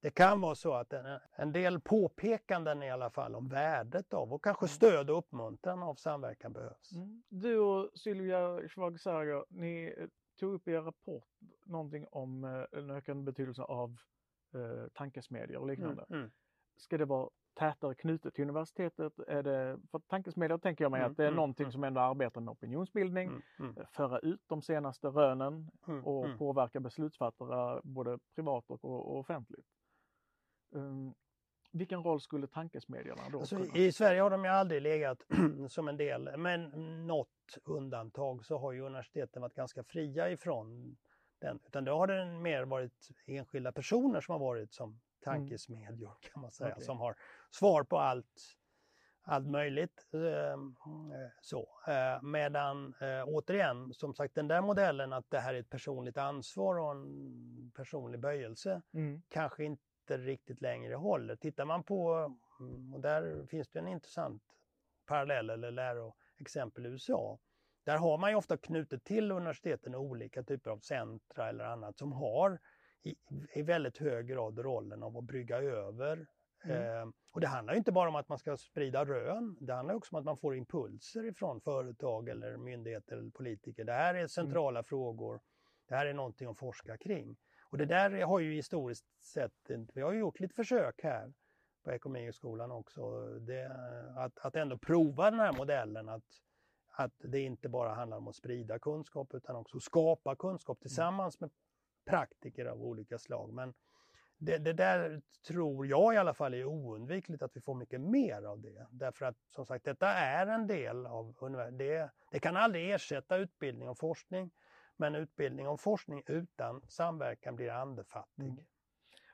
det 0.00 0.10
kan 0.10 0.40
vara 0.40 0.54
så 0.54 0.74
att 0.74 0.92
en, 0.92 1.18
en 1.32 1.52
del 1.52 1.80
påpekanden 1.80 2.82
i 2.82 2.90
alla 2.90 3.10
fall 3.10 3.34
om 3.34 3.48
värdet 3.48 4.14
av 4.14 4.32
och 4.32 4.44
kanske 4.44 4.64
mm. 4.64 4.68
stöd 4.68 5.10
och 5.10 5.18
uppmuntran 5.18 5.82
av 5.82 5.94
samverkan 5.94 6.52
behövs. 6.52 6.92
Mm. 6.92 7.22
Du 7.28 7.58
och 7.58 7.90
Sylvia 7.94 8.68
Schwagsager, 8.68 9.44
ni 9.48 9.94
tog 10.36 10.54
upp 10.54 10.68
i 10.68 10.72
er 10.72 10.80
rapport 10.80 11.24
någonting 11.64 12.06
om 12.10 12.44
eh, 12.44 12.78
en 12.78 12.90
ökad 12.90 13.24
betydelse 13.24 13.62
av 13.62 13.96
eh, 14.54 14.88
tankesmedier 14.94 15.58
och 15.58 15.66
liknande. 15.66 16.04
Mm, 16.08 16.20
mm. 16.20 16.30
Ska 16.76 16.98
det 16.98 17.04
vara 17.04 17.30
tätare 17.54 17.94
knutet 17.94 18.34
till 18.34 18.42
universitetet? 18.42 19.18
Är 19.18 19.42
det, 19.42 19.78
för 19.90 19.98
tankesmedjor 19.98 20.58
tänker 20.58 20.84
jag 20.84 20.90
mig 20.90 21.00
mm, 21.00 21.10
att 21.10 21.16
det 21.16 21.22
är 21.22 21.28
mm, 21.28 21.36
någonting 21.36 21.64
mm. 21.64 21.72
som 21.72 21.84
ändå 21.84 22.00
arbetar 22.00 22.40
med 22.40 22.52
opinionsbildning, 22.52 23.28
mm, 23.28 23.42
mm. 23.58 23.76
Eh, 23.76 23.86
föra 23.86 24.18
ut 24.18 24.42
de 24.46 24.62
senaste 24.62 25.08
rönen 25.08 25.70
mm, 25.88 26.04
och 26.04 26.38
påverka 26.38 26.80
beslutsfattare 26.80 27.80
både 27.84 28.18
privat 28.34 28.64
och, 28.70 28.84
och 28.84 29.18
offentligt. 29.18 29.66
Um, 30.70 31.14
vilken 31.72 32.02
roll 32.02 32.20
skulle 32.20 32.46
tankesmedjorna 32.46 33.22
då 33.32 33.38
alltså, 33.40 33.64
I 33.74 33.92
Sverige 33.92 34.20
har 34.20 34.30
de 34.30 34.44
ju 34.44 34.50
aldrig 34.50 34.82
legat 34.82 35.18
som 35.68 35.88
en 35.88 35.96
del, 35.96 36.36
men 36.36 36.70
något 37.06 37.58
undantag 37.64 38.44
så 38.44 38.58
har 38.58 38.72
ju 38.72 38.80
universiteten 38.80 39.42
varit 39.42 39.54
ganska 39.54 39.84
fria 39.84 40.30
ifrån 40.30 40.96
den. 41.38 41.60
Utan 41.66 41.84
då 41.84 41.96
har 41.96 42.06
det 42.06 42.24
mer 42.24 42.64
varit 42.64 43.08
enskilda 43.26 43.72
personer 43.72 44.20
som 44.20 44.32
har 44.32 44.38
varit 44.38 44.72
som 44.72 45.00
tankesmedjor 45.24 46.16
kan 46.20 46.42
man 46.42 46.50
säga, 46.50 46.72
okay. 46.72 46.84
som 46.84 46.98
har 46.98 47.16
svar 47.50 47.82
på 47.82 47.98
allt, 47.98 48.56
allt 49.22 49.46
möjligt. 49.46 50.06
Ehm, 50.12 50.76
så. 51.40 51.68
Eh, 51.86 52.22
medan 52.22 52.94
eh, 53.00 53.24
återigen, 53.26 53.94
som 53.94 54.14
sagt 54.14 54.34
den 54.34 54.48
där 54.48 54.60
modellen 54.60 55.12
att 55.12 55.30
det 55.30 55.38
här 55.38 55.54
är 55.54 55.60
ett 55.60 55.70
personligt 55.70 56.16
ansvar 56.16 56.78
och 56.78 56.90
en 56.90 57.72
personlig 57.76 58.20
böjelse 58.20 58.82
mm. 58.92 59.22
kanske 59.28 59.64
inte 59.64 59.91
riktigt 60.10 60.60
längre 60.60 60.94
håller. 60.94 61.36
Tittar 61.36 61.64
man 61.64 61.82
på, 61.82 62.34
mm, 62.60 62.94
och 62.94 63.00
där 63.00 63.46
finns 63.46 63.68
det 63.68 63.78
en 63.78 63.88
intressant 63.88 64.42
parallell 65.06 65.50
eller 65.50 65.70
läroexempel 65.70 66.86
i 66.86 66.88
USA. 66.88 67.38
Där 67.84 67.96
har 67.96 68.18
man 68.18 68.30
ju 68.30 68.36
ofta 68.36 68.56
knutit 68.56 69.04
till 69.04 69.32
universiteten 69.32 69.94
olika 69.94 70.42
typer 70.42 70.70
av 70.70 70.78
centra 70.78 71.48
eller 71.48 71.64
annat 71.64 71.98
som 71.98 72.12
har 72.12 72.58
i, 73.02 73.14
i 73.54 73.62
väldigt 73.62 73.98
hög 73.98 74.26
grad 74.26 74.58
rollen 74.58 75.02
av 75.02 75.16
att 75.16 75.24
brygga 75.24 75.56
över. 75.56 76.26
Mm. 76.64 76.82
Eh, 76.82 77.08
och 77.32 77.40
det 77.40 77.46
handlar 77.46 77.74
inte 77.74 77.92
bara 77.92 78.08
om 78.08 78.16
att 78.16 78.28
man 78.28 78.38
ska 78.38 78.56
sprida 78.56 79.04
rön, 79.04 79.56
det 79.60 79.74
handlar 79.74 79.94
också 79.94 80.16
om 80.16 80.18
att 80.18 80.24
man 80.24 80.38
får 80.38 80.56
impulser 80.56 81.24
ifrån 81.24 81.60
företag 81.60 82.28
eller 82.28 82.56
myndigheter 82.56 83.16
eller 83.16 83.30
politiker. 83.30 83.84
Det 83.84 83.92
här 83.92 84.14
är 84.14 84.26
centrala 84.26 84.78
mm. 84.78 84.84
frågor, 84.84 85.40
det 85.88 85.94
här 85.94 86.06
är 86.06 86.14
någonting 86.14 86.48
att 86.48 86.58
forska 86.58 86.96
kring. 86.96 87.36
Och 87.72 87.78
det 87.78 87.86
där 87.86 88.22
har 88.22 88.38
ju 88.38 88.52
historiskt 88.52 89.24
sett, 89.24 89.70
vi 89.94 90.00
har 90.00 90.12
ju 90.12 90.18
gjort 90.18 90.40
lite 90.40 90.54
försök 90.54 91.02
här 91.02 91.32
på 91.84 91.92
Ekonomihögskolan 91.92 92.72
också, 92.72 93.24
det, 93.38 93.72
att, 94.16 94.38
att 94.38 94.56
ändå 94.56 94.78
prova 94.78 95.30
den 95.30 95.40
här 95.40 95.52
modellen 95.52 96.08
att, 96.08 96.24
att 96.86 97.12
det 97.18 97.40
inte 97.40 97.68
bara 97.68 97.94
handlar 97.94 98.16
om 98.16 98.28
att 98.28 98.36
sprida 98.36 98.78
kunskap 98.78 99.34
utan 99.34 99.56
också 99.56 99.80
skapa 99.80 100.36
kunskap 100.36 100.76
mm. 100.76 100.80
tillsammans 100.80 101.40
med 101.40 101.50
praktiker 102.04 102.66
av 102.66 102.82
olika 102.82 103.18
slag. 103.18 103.52
Men 103.52 103.74
det, 104.38 104.58
det, 104.58 104.72
där 104.72 105.22
tror 105.46 105.86
jag 105.86 106.14
i 106.14 106.16
alla 106.16 106.34
fall 106.34 106.54
är 106.54 106.64
oundvikligt 106.64 107.42
att 107.42 107.56
vi 107.56 107.60
får 107.60 107.74
mycket 107.74 108.00
mer 108.00 108.42
av 108.42 108.60
det. 108.60 108.86
Därför 108.90 109.26
att 109.26 109.36
som 109.48 109.66
sagt 109.66 109.84
detta 109.84 110.08
är 110.08 110.46
en 110.46 110.66
del 110.66 111.06
av 111.06 111.34
universitetet. 111.40 112.10
Det 112.30 112.40
kan 112.40 112.56
aldrig 112.56 112.90
ersätta 112.90 113.36
utbildning 113.36 113.88
och 113.88 113.98
forskning. 113.98 114.50
Men 114.96 115.14
utbildning 115.14 115.68
och 115.68 115.80
forskning 115.80 116.22
utan 116.26 116.82
samverkan 116.88 117.56
blir 117.56 117.70
andefattig. 117.70 118.44
Mm. 118.44 118.64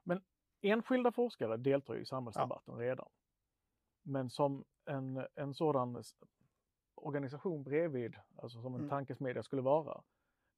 Men 0.03 0.23
enskilda 0.61 1.13
forskare 1.13 1.57
deltar 1.57 1.97
i 1.97 2.07
samhällsdebatten 2.07 2.75
ja. 2.75 2.81
redan. 2.81 3.09
Men 4.03 4.31
som 4.31 4.65
en, 4.85 5.27
en 5.35 5.55
sådan 5.55 6.03
organisation 6.95 7.63
bredvid, 7.63 8.17
alltså 8.37 8.63
som 8.63 8.75
en 8.75 8.81
mm. 8.81 8.91
tankesmedja 8.91 9.43
skulle 9.43 9.63
vara, 9.63 10.03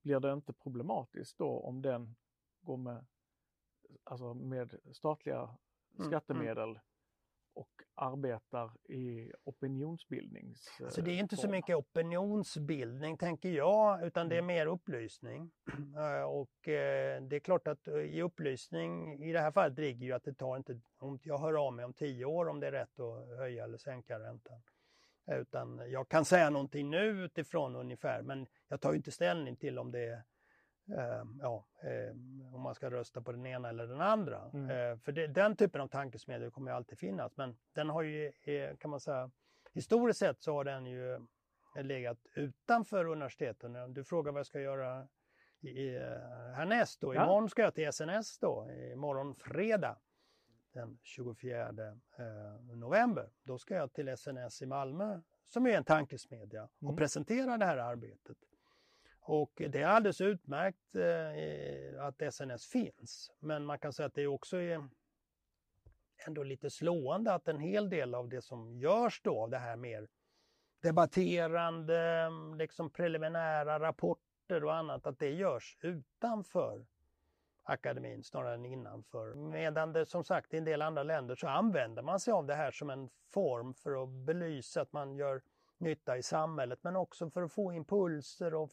blir 0.03 0.21
det 0.21 0.33
inte 0.33 0.53
problematiskt 0.53 1.39
då 1.39 1.61
om 1.61 1.83
den 1.83 2.17
går 2.61 2.77
med, 2.77 3.07
alltså 4.05 4.35
med 4.35 4.75
statliga 4.93 5.41
mm, 5.41 5.57
mm. 5.99 6.07
skattemedel 6.07 6.79
och 7.55 7.69
arbetar 7.95 8.91
i 8.91 9.33
opinionsbildnings... 9.45 10.81
Alltså 10.85 11.03
det 11.03 11.11
är 11.11 11.19
inte 11.19 11.37
så 11.37 11.49
mycket 11.49 11.77
opinionsbildning 11.77 13.17
tänker 13.17 13.49
jag, 13.49 14.07
utan 14.07 14.29
det 14.29 14.35
är 14.35 14.39
mm. 14.39 14.47
mer 14.47 14.67
upplysning. 14.67 15.51
Eh, 15.97 16.23
och 16.23 16.69
eh, 16.69 17.23
det 17.23 17.37
är 17.37 17.41
klart 17.41 17.67
att 17.67 17.89
eh, 17.89 17.95
i 17.95 18.23
upplysning, 18.23 19.23
i 19.25 19.33
det 19.33 19.41
här 19.41 19.53
fallet 19.53 19.79
ligger 19.79 20.07
ju 20.07 20.13
att 20.13 20.25
det 20.25 20.35
tar 20.35 20.57
inte, 20.57 20.81
om 20.99 21.19
jag 21.23 21.39
hör 21.39 21.67
av 21.67 21.73
mig 21.73 21.85
om 21.85 21.93
tio 21.93 22.25
år 22.25 22.49
om 22.49 22.61
det 22.61 22.67
är 22.67 22.73
rätt 22.73 23.01
att 23.01 23.39
höja 23.39 23.65
eller 23.65 23.79
sänka 23.79 24.19
räntan. 24.21 24.63
Utan 25.27 25.91
jag 25.91 26.09
kan 26.09 26.25
säga 26.25 26.51
någonting 26.51 26.91
nu 26.91 27.25
utifrån 27.25 27.77
ungefär, 27.77 28.23
men 28.23 28.47
jag 28.69 28.81
tar 28.81 28.95
inte 28.95 29.11
ställning 29.11 29.57
till 29.57 29.79
om 29.79 29.93
det 29.93 30.05
är 30.05 30.23
eh, 30.93 31.25
ja, 31.41 31.67
eh, 31.83 32.11
om 32.55 32.61
man 32.61 32.75
ska 32.75 32.91
rösta 32.91 33.23
på 33.23 33.33
den 33.33 33.47
ena 33.47 33.69
eller 33.69 33.87
den 33.87 34.01
andra. 34.01 34.51
Mm. 34.55 34.71
Eh, 34.71 34.99
för 34.99 35.13
det, 35.13 35.27
den 35.27 35.57
typen 35.57 35.81
av 35.81 35.89
tankesmedjor 35.89 36.51
kommer 36.51 36.71
ju 36.71 36.77
alltid 36.77 36.99
finnas, 36.99 37.37
men 37.37 37.57
den 37.73 37.91
har 37.91 38.03
ju, 38.03 38.33
eh, 38.43 38.77
kan 38.77 38.91
man 38.91 39.01
säga, 39.01 39.31
historiskt 39.73 40.19
sett 40.19 40.43
så 40.43 40.53
har 40.53 40.65
den 40.65 40.87
ju 40.87 41.27
legat 41.83 42.19
utanför 42.35 43.05
universiteten. 43.05 43.95
Du 43.95 44.05
frågar 44.05 44.33
vad 44.33 44.39
jag 44.39 44.47
ska 44.47 44.61
göra 44.61 45.09
i, 45.61 45.97
eh, 45.97 46.03
härnäst 46.55 47.01
då. 47.01 47.15
Ja. 47.15 47.25
Imorgon 47.25 47.49
ska 47.51 47.63
jag 47.63 47.75
till 47.75 47.93
SNS 47.93 48.39
då, 48.39 48.71
imorgon 48.93 49.35
fredag 49.35 49.99
den 50.73 50.99
24 51.03 51.69
eh, 51.69 52.77
november. 52.77 53.31
Då 53.43 53.59
ska 53.59 53.75
jag 53.75 53.93
till 53.93 54.17
SNS 54.17 54.63
i 54.63 54.67
Malmö 54.67 55.21
som 55.47 55.67
är 55.67 55.71
en 55.71 55.85
tankesmedja 55.85 56.63
och 56.65 56.83
Mm. 56.83 56.97
presentera 56.97 57.57
det 57.57 57.65
här 57.65 57.77
arbetet. 57.77 58.37
Och 59.31 59.63
det 59.71 59.83
är 59.83 59.87
alldeles 59.87 60.21
utmärkt 60.21 60.97
eh, 60.97 62.05
att 62.05 62.35
SNS 62.35 62.67
finns. 62.67 63.33
Men 63.41 63.65
man 63.65 63.79
kan 63.79 63.93
säga 63.93 64.07
att 64.07 64.15
det 64.15 64.27
också 64.27 64.57
är 64.57 64.89
ändå 66.27 66.43
lite 66.43 66.71
slående 66.71 67.35
att 67.35 67.49
en 67.49 67.61
hel 67.61 67.91
del 67.91 68.15
av 68.15 68.29
det 68.29 68.43
som 68.43 68.79
görs 68.79 69.21
då 69.25 69.43
av 69.43 69.51
det 69.51 69.59
här 69.59 69.77
mer 69.77 70.09
debatterande, 70.83 72.31
liksom 72.59 72.91
preliminära 72.91 73.81
rapporter 73.81 74.65
och 74.65 74.75
annat, 74.75 75.07
att 75.07 75.19
det 75.19 75.31
görs 75.31 75.77
utanför 75.81 76.87
akademin 77.63 78.23
snarare 78.23 78.55
än 78.55 78.67
innanför. 78.67 79.35
Medan 79.35 79.93
det 79.93 80.07
som 80.07 80.25
sagt 80.25 80.55
i 80.55 80.57
en 80.57 80.65
del 80.65 80.83
andra 80.83 81.03
länder 81.03 81.35
så 81.35 81.49
använder 81.49 82.03
man 82.03 82.21
sig 82.21 82.33
av 82.33 82.47
det 82.47 82.55
här 82.55 82.71
som 82.71 82.91
en 82.91 83.11
form 83.29 83.75
för 83.75 84.03
att 84.03 84.09
belysa 84.09 84.81
att 84.81 84.93
man 84.93 85.17
gör 85.17 85.43
nytta 85.81 86.17
i 86.17 86.23
samhället 86.23 86.79
men 86.83 86.97
också 86.97 87.31
för 87.31 87.43
att 87.43 87.53
få 87.53 87.73
impulser 87.73 88.55
och 88.55 88.71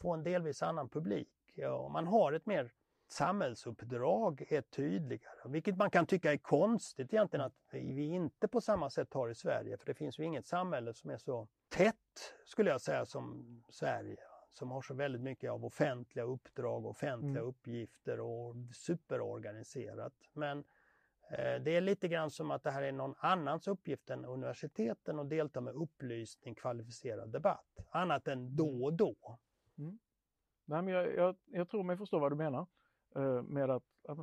få 0.00 0.12
en 0.12 0.22
delvis 0.22 0.62
annan 0.62 0.88
publik. 0.88 1.28
Ja, 1.54 1.88
man 1.88 2.06
har 2.06 2.32
ett 2.32 2.46
mer 2.46 2.72
samhällsuppdrag 3.08 4.46
är 4.48 4.60
tydligare, 4.62 5.48
vilket 5.48 5.76
man 5.76 5.90
kan 5.90 6.06
tycka 6.06 6.32
är 6.32 6.36
konstigt 6.36 7.12
egentligen 7.12 7.46
att 7.46 7.54
vi 7.72 8.04
inte 8.04 8.48
på 8.48 8.60
samma 8.60 8.90
sätt 8.90 9.14
har 9.14 9.28
i 9.28 9.34
Sverige, 9.34 9.76
för 9.76 9.86
det 9.86 9.94
finns 9.94 10.18
ju 10.18 10.24
inget 10.24 10.46
samhälle 10.46 10.94
som 10.94 11.10
är 11.10 11.16
så 11.16 11.48
tätt, 11.68 12.34
skulle 12.44 12.70
jag 12.70 12.80
säga, 12.80 13.06
som 13.06 13.44
Sverige 13.68 14.16
som 14.52 14.70
har 14.70 14.82
så 14.82 14.94
väldigt 14.94 15.20
mycket 15.20 15.50
av 15.50 15.64
offentliga 15.64 16.24
uppdrag, 16.24 16.86
offentliga 16.86 17.30
Mm. 17.40 17.44
uppgifter 17.48 18.20
och 18.20 18.54
superorganiserat. 18.74 20.12
Men 20.32 20.64
det 21.36 21.76
är 21.76 21.80
lite 21.80 22.08
grann 22.08 22.30
som 22.30 22.50
att 22.50 22.62
det 22.62 22.70
här 22.70 22.82
är 22.82 22.92
någon 22.92 23.14
annans 23.18 23.68
uppgift 23.68 24.10
än 24.10 24.24
universiteten 24.24 25.18
att 25.18 25.28
delta 25.30 25.60
med 25.60 25.74
upplysning, 25.74 26.54
kvalificerad 26.54 27.32
debatt. 27.32 27.66
Annat 27.90 28.28
än 28.28 28.56
då 28.56 28.84
och 28.84 28.92
då. 28.94 29.38
Nej, 30.64 30.82
men 30.82 30.88
jag, 30.94 31.14
jag, 31.14 31.36
jag 31.44 31.68
tror 31.68 31.82
mig 31.82 31.96
förstå 31.96 32.18
vad 32.18 32.32
du 32.32 32.36
menar. 32.36 32.66
eh, 33.16 33.42
med 33.42 33.70
att, 33.70 33.82
att 34.08 34.18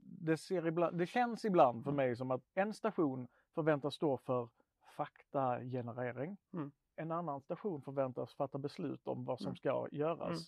det, 0.00 0.36
ser 0.36 0.66
ibland, 0.66 0.98
det 0.98 1.06
känns 1.06 1.44
ibland 1.44 1.84
för 1.84 1.92
mig 1.92 2.16
som 2.16 2.30
att 2.30 2.42
en 2.54 2.74
station 2.74 3.28
förväntas 3.54 3.94
stå 3.94 4.16
för 4.16 4.48
faktagenerering. 4.96 6.36
Mm. 6.52 6.70
En 6.96 7.12
annan 7.12 7.40
station 7.40 7.82
förväntas 7.82 8.34
fatta 8.34 8.58
beslut 8.58 9.08
om 9.08 9.24
vad 9.24 9.38
som 9.38 9.46
Mm. 9.46 9.56
ska 9.56 9.88
göras. 9.92 10.28
Mm. 10.30 10.40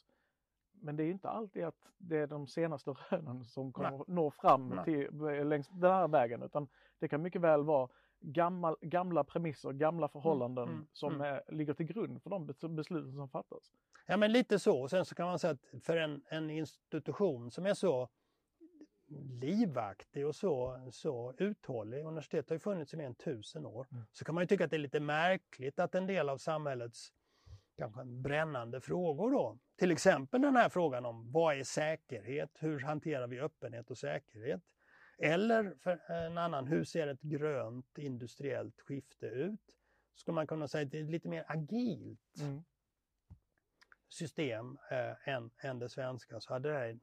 Men 0.83 0.97
det 0.97 1.05
är 1.05 1.11
inte 1.11 1.29
alltid 1.29 1.64
att 1.64 1.88
det 1.99 2.19
är 2.19 2.27
de 2.27 2.47
senaste 2.47 2.90
rönen 3.11 3.45
som 3.45 3.73
kommer 3.73 3.90
Nej. 3.90 4.05
nå 4.07 4.31
fram 4.31 4.69
Nej. 4.69 4.85
till, 4.85 5.14
längs 5.49 5.69
den 5.69 5.90
här 5.90 6.09
vägen 6.09 6.43
utan 6.43 6.69
det 6.99 7.09
kan 7.09 7.23
mycket 7.23 7.40
väl 7.40 7.62
vara 7.62 7.88
gammal, 8.21 8.77
gamla 8.81 9.25
premisser, 9.25 9.73
gamla 9.73 10.09
förhållanden 10.09 10.69
mm, 10.69 10.87
som 10.93 11.14
mm. 11.14 11.27
är, 11.27 11.43
ligger 11.55 11.75
till 11.75 11.87
grund 11.87 12.23
för 12.23 12.31
de 12.31 12.51
bes- 12.51 12.75
besluten 12.77 13.14
som 13.14 13.29
fattas. 13.29 13.73
Ja 14.07 14.16
men 14.16 14.33
lite 14.33 14.59
så. 14.59 14.81
Och 14.83 14.90
sen 14.90 15.05
så 15.05 15.14
kan 15.14 15.27
man 15.27 15.38
säga 15.38 15.51
att 15.53 15.85
för 15.85 15.97
en, 15.97 16.23
en 16.29 16.51
institution 16.51 17.51
som 17.51 17.66
är 17.66 17.75
så 17.75 18.09
livaktig 19.40 20.27
och 20.27 20.37
så, 20.37 20.81
så 20.93 21.35
uthållig, 21.38 22.05
universitetet 22.05 22.49
har 22.51 22.55
ju 22.55 22.61
funnits 22.61 22.95
i 22.95 22.97
mer 22.97 23.07
än 23.07 23.14
tusen 23.14 23.66
år, 23.66 23.87
Mm. 23.93 24.05
så 24.12 24.25
kan 24.25 24.35
man 24.35 24.43
ju 24.43 24.47
tycka 24.47 24.64
att 24.64 24.71
det 24.71 24.77
är 24.77 24.79
lite 24.79 25.01
märkligt 25.01 25.79
att 25.79 25.95
en 25.95 26.07
del 26.07 26.29
av 26.29 26.38
samhällets 26.38 27.12
kanske 27.81 28.05
brännande 28.05 28.81
frågor 28.81 29.31
då, 29.31 29.59
till 29.77 29.90
exempel 29.90 30.40
den 30.43 30.57
här 30.57 30.69
frågan 30.69 31.07
om 31.07 31.33
vad 31.33 31.59
är 31.59 31.64
säkerhet, 31.64 32.51
hur 32.59 32.81
hanterar 32.81 33.27
vi 33.27 33.40
öppenhet 33.40 33.90
och 33.90 33.99
säkerhet? 33.99 34.62
Eller 35.19 35.75
för 35.83 36.11
en 36.12 36.38
annan, 36.38 36.66
hur 36.66 36.85
ser 36.85 37.07
ett 37.07 37.21
grönt 37.21 37.99
industriellt 37.99 38.81
skifte 38.81 39.27
ut? 39.27 39.61
Skulle 40.14 40.35
man 40.35 40.47
kunna 40.47 40.69
säga 40.69 40.87
att 40.87 40.93
det 40.93 40.99
är 40.99 41.05
lite 41.05 41.29
mer 41.29 41.45
agilt 41.49 42.21
Mm. 42.40 42.62
system 44.09 44.79
eh, 44.90 45.29
än, 45.29 45.51
än 45.62 45.79
det 45.79 45.88
svenska 45.88 46.40
så 46.40 46.53
hade 46.53 46.69
det 46.69 46.79
här 46.79 46.99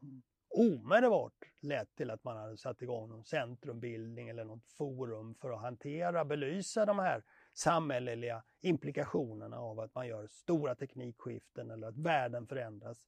omedelbart 0.50 1.34
lett 1.62 1.96
till 1.96 2.12
att 2.12 2.24
man 2.24 2.38
hade 2.38 2.58
satt 2.58 2.82
igång 2.82 3.10
någon 3.10 3.26
centrumbildning 3.26 4.30
eller 4.30 4.46
något 4.46 4.74
forum 4.78 5.36
för 5.36 5.52
att 5.52 5.62
hantera, 5.62 6.26
belysa 6.26 6.86
de 6.86 7.00
här 7.00 7.24
samhälleliga 7.58 8.44
implikationerna 8.62 9.60
av 9.60 9.80
att 9.80 9.96
man 9.96 10.08
gör 10.08 10.28
stora 10.28 10.76
teknikskiften 10.76 11.72
eller 11.72 11.88
att 11.88 11.98
världen 11.98 12.48
förändras. 12.48 13.06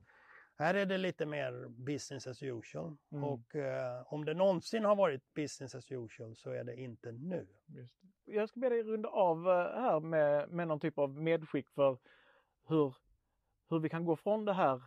Här 0.56 0.74
är 0.74 0.86
det 0.86 0.98
lite 0.98 1.26
mer 1.26 1.68
business 1.68 2.28
as 2.28 2.44
usual 2.44 2.98
Mm. 3.12 3.24
och 3.24 3.56
eh, 3.56 4.14
om 4.14 4.26
det 4.26 4.34
någonsin 4.34 4.86
har 4.86 4.96
varit 4.96 5.34
business 5.34 5.76
as 5.76 5.92
usual 5.92 6.36
så 6.36 6.52
är 6.52 6.64
det 6.64 6.76
inte 6.76 7.12
nu. 7.12 7.48
Det. 7.66 7.88
Jag 8.26 8.50
ska 8.50 8.60
be 8.60 8.70
dig 8.70 8.84
runda 8.84 9.10
av 9.10 9.38
eh, 9.38 9.82
här 9.82 10.00
med, 10.00 10.50
med 10.50 10.68
någon 10.68 10.80
typ 10.80 10.98
av 10.98 11.10
medskick 11.10 11.70
för 11.70 11.98
hur, 12.68 12.96
hur 13.70 13.80
vi 13.80 13.90
kan 13.90 14.06
gå 14.06 14.16
från 14.16 14.46
det 14.46 14.54
här 14.54 14.82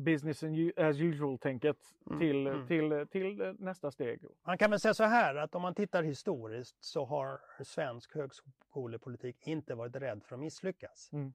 business 0.00 0.42
as 0.76 1.00
usual-tänket 1.00 1.76
Mm, 2.10 2.18
till, 2.20 2.46
mm. 2.46 2.66
till, 2.66 3.06
till 3.10 3.56
nästa 3.58 3.90
steg. 3.90 4.24
Man 4.46 4.58
kan 4.58 4.70
väl 4.70 4.80
säga 4.80 4.94
så 4.94 5.04
här 5.04 5.34
att 5.34 5.54
om 5.54 5.62
man 5.62 5.74
tittar 5.74 6.02
historiskt 6.02 6.84
så 6.84 7.04
har 7.04 7.40
svensk 7.64 8.14
högskolepolitik 8.14 9.46
inte 9.46 9.74
varit 9.74 9.96
rädd 9.96 10.24
för 10.24 10.34
att 10.34 10.40
misslyckas. 10.40 11.10
Mm. 11.12 11.32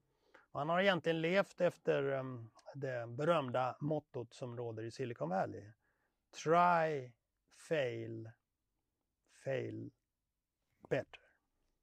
Man 0.52 0.70
har 0.70 0.82
egentligen 0.82 1.22
levt 1.22 1.62
efter 1.62 2.04
um, 2.04 2.52
det 2.74 3.08
berömda 3.08 3.78
mottot 3.80 4.34
som 4.34 4.58
råder 4.58 4.84
i 4.84 4.92
Silicon 4.92 5.30
Valley. 5.30 5.72
Try, 6.44 7.12
fail, 7.70 8.30
fail 9.44 9.92
better. 10.90 11.22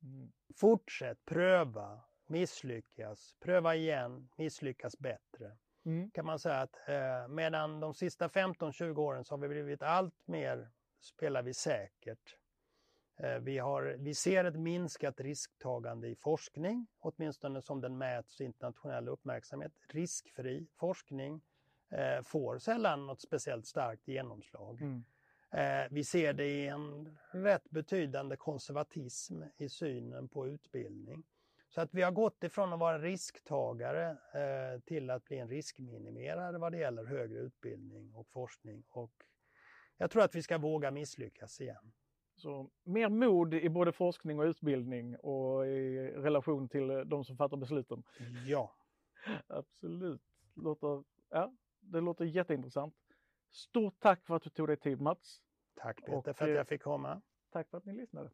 Mm. 0.02 0.32
Fortsätt, 0.56 1.24
pröva, 1.24 2.00
misslyckas, 2.26 3.36
pröva 3.40 3.74
igen, 3.74 4.28
misslyckas 4.36 4.98
bättre 4.98 5.56
Mm. 5.84 6.10
kan 6.10 6.26
man 6.26 6.38
säga 6.38 6.60
att 6.60 6.88
eh, 6.88 7.28
medan 7.28 7.80
de 7.80 7.94
sista 7.94 8.28
15-20 8.28 8.96
åren 8.96 9.24
så 9.24 9.34
har 9.34 9.38
vi 9.38 9.48
blivit 9.48 9.82
allt 9.82 10.26
mer 10.26 10.70
spelar 11.00 11.42
vi 11.42 11.54
säkert. 11.54 12.36
Eh, 13.16 13.38
vi, 13.38 13.58
har, 13.58 13.96
vi 13.98 14.14
ser 14.14 14.44
ett 14.44 14.60
minskat 14.60 15.20
risktagande 15.20 16.08
i 16.08 16.16
forskning, 16.16 16.86
åtminstone 16.98 17.62
som 17.62 17.80
den 17.80 17.98
mäts 17.98 18.40
i 18.40 18.44
internationell 18.44 19.08
uppmärksamhet. 19.08 19.72
Riskfri 19.88 20.66
forskning 20.76 21.42
eh, 21.90 22.22
får 22.22 22.58
sällan 22.58 23.06
något 23.06 23.20
speciellt 23.20 23.66
starkt 23.66 24.08
genomslag. 24.08 24.80
Mm. 24.80 25.04
Eh, 25.50 25.86
vi 25.90 26.04
ser 26.04 26.32
det 26.32 26.46
i 26.46 26.68
en 26.68 27.18
rätt 27.30 27.70
betydande 27.70 28.36
konservatism 28.36 29.42
i 29.56 29.68
synen 29.68 30.28
på 30.28 30.48
utbildning. 30.48 31.24
Så 31.74 31.80
att 31.80 31.94
vi 31.94 32.02
har 32.02 32.10
gått 32.10 32.44
ifrån 32.44 32.72
att 32.72 32.78
vara 32.78 32.98
risktagare 32.98 34.10
eh, 34.10 34.80
till 34.80 35.10
att 35.10 35.24
bli 35.24 35.38
en 35.38 35.48
riskminimerare 35.48 36.58
vad 36.58 36.72
det 36.72 36.78
gäller 36.78 37.04
högre 37.04 37.38
utbildning 37.38 38.14
och 38.14 38.26
forskning. 38.26 38.84
Och 38.88 39.12
jag 39.96 40.10
tror 40.10 40.22
att 40.22 40.34
vi 40.34 40.42
ska 40.42 40.58
våga 40.58 40.90
misslyckas 40.90 41.60
igen. 41.60 41.92
Så 42.36 42.70
mer 42.84 43.08
mod 43.08 43.54
i 43.54 43.68
både 43.68 43.92
forskning 43.92 44.38
och 44.38 44.44
utbildning 44.44 45.16
och 45.16 45.66
i 45.66 45.98
relation 46.16 46.68
till 46.68 46.90
eh, 46.90 46.98
de 46.98 47.24
som 47.24 47.36
fattar 47.36 47.56
besluten. 47.56 48.02
Ja, 48.46 48.74
Absolut. 49.46 50.22
Låter, 50.54 51.04
ja, 51.30 51.52
det 51.80 52.00
låter 52.00 52.24
jätteintressant. 52.24 52.94
Stort 53.50 54.00
tack 54.00 54.26
för 54.26 54.36
att 54.36 54.42
du 54.42 54.50
tog 54.50 54.68
dig 54.68 54.76
tid 54.76 55.00
Mats. 55.00 55.42
tack 55.74 55.96
Peter 55.96 56.16
Och, 56.16 56.24
för 56.24 56.30
att 56.30 56.40
eh, 56.40 56.48
jag 56.48 56.68
fick 56.68 56.82
komma. 56.82 57.22
Tack 57.50 57.68
för 57.68 57.78
att 57.78 57.84
ni 57.84 57.92
lyssnade. 57.92 58.30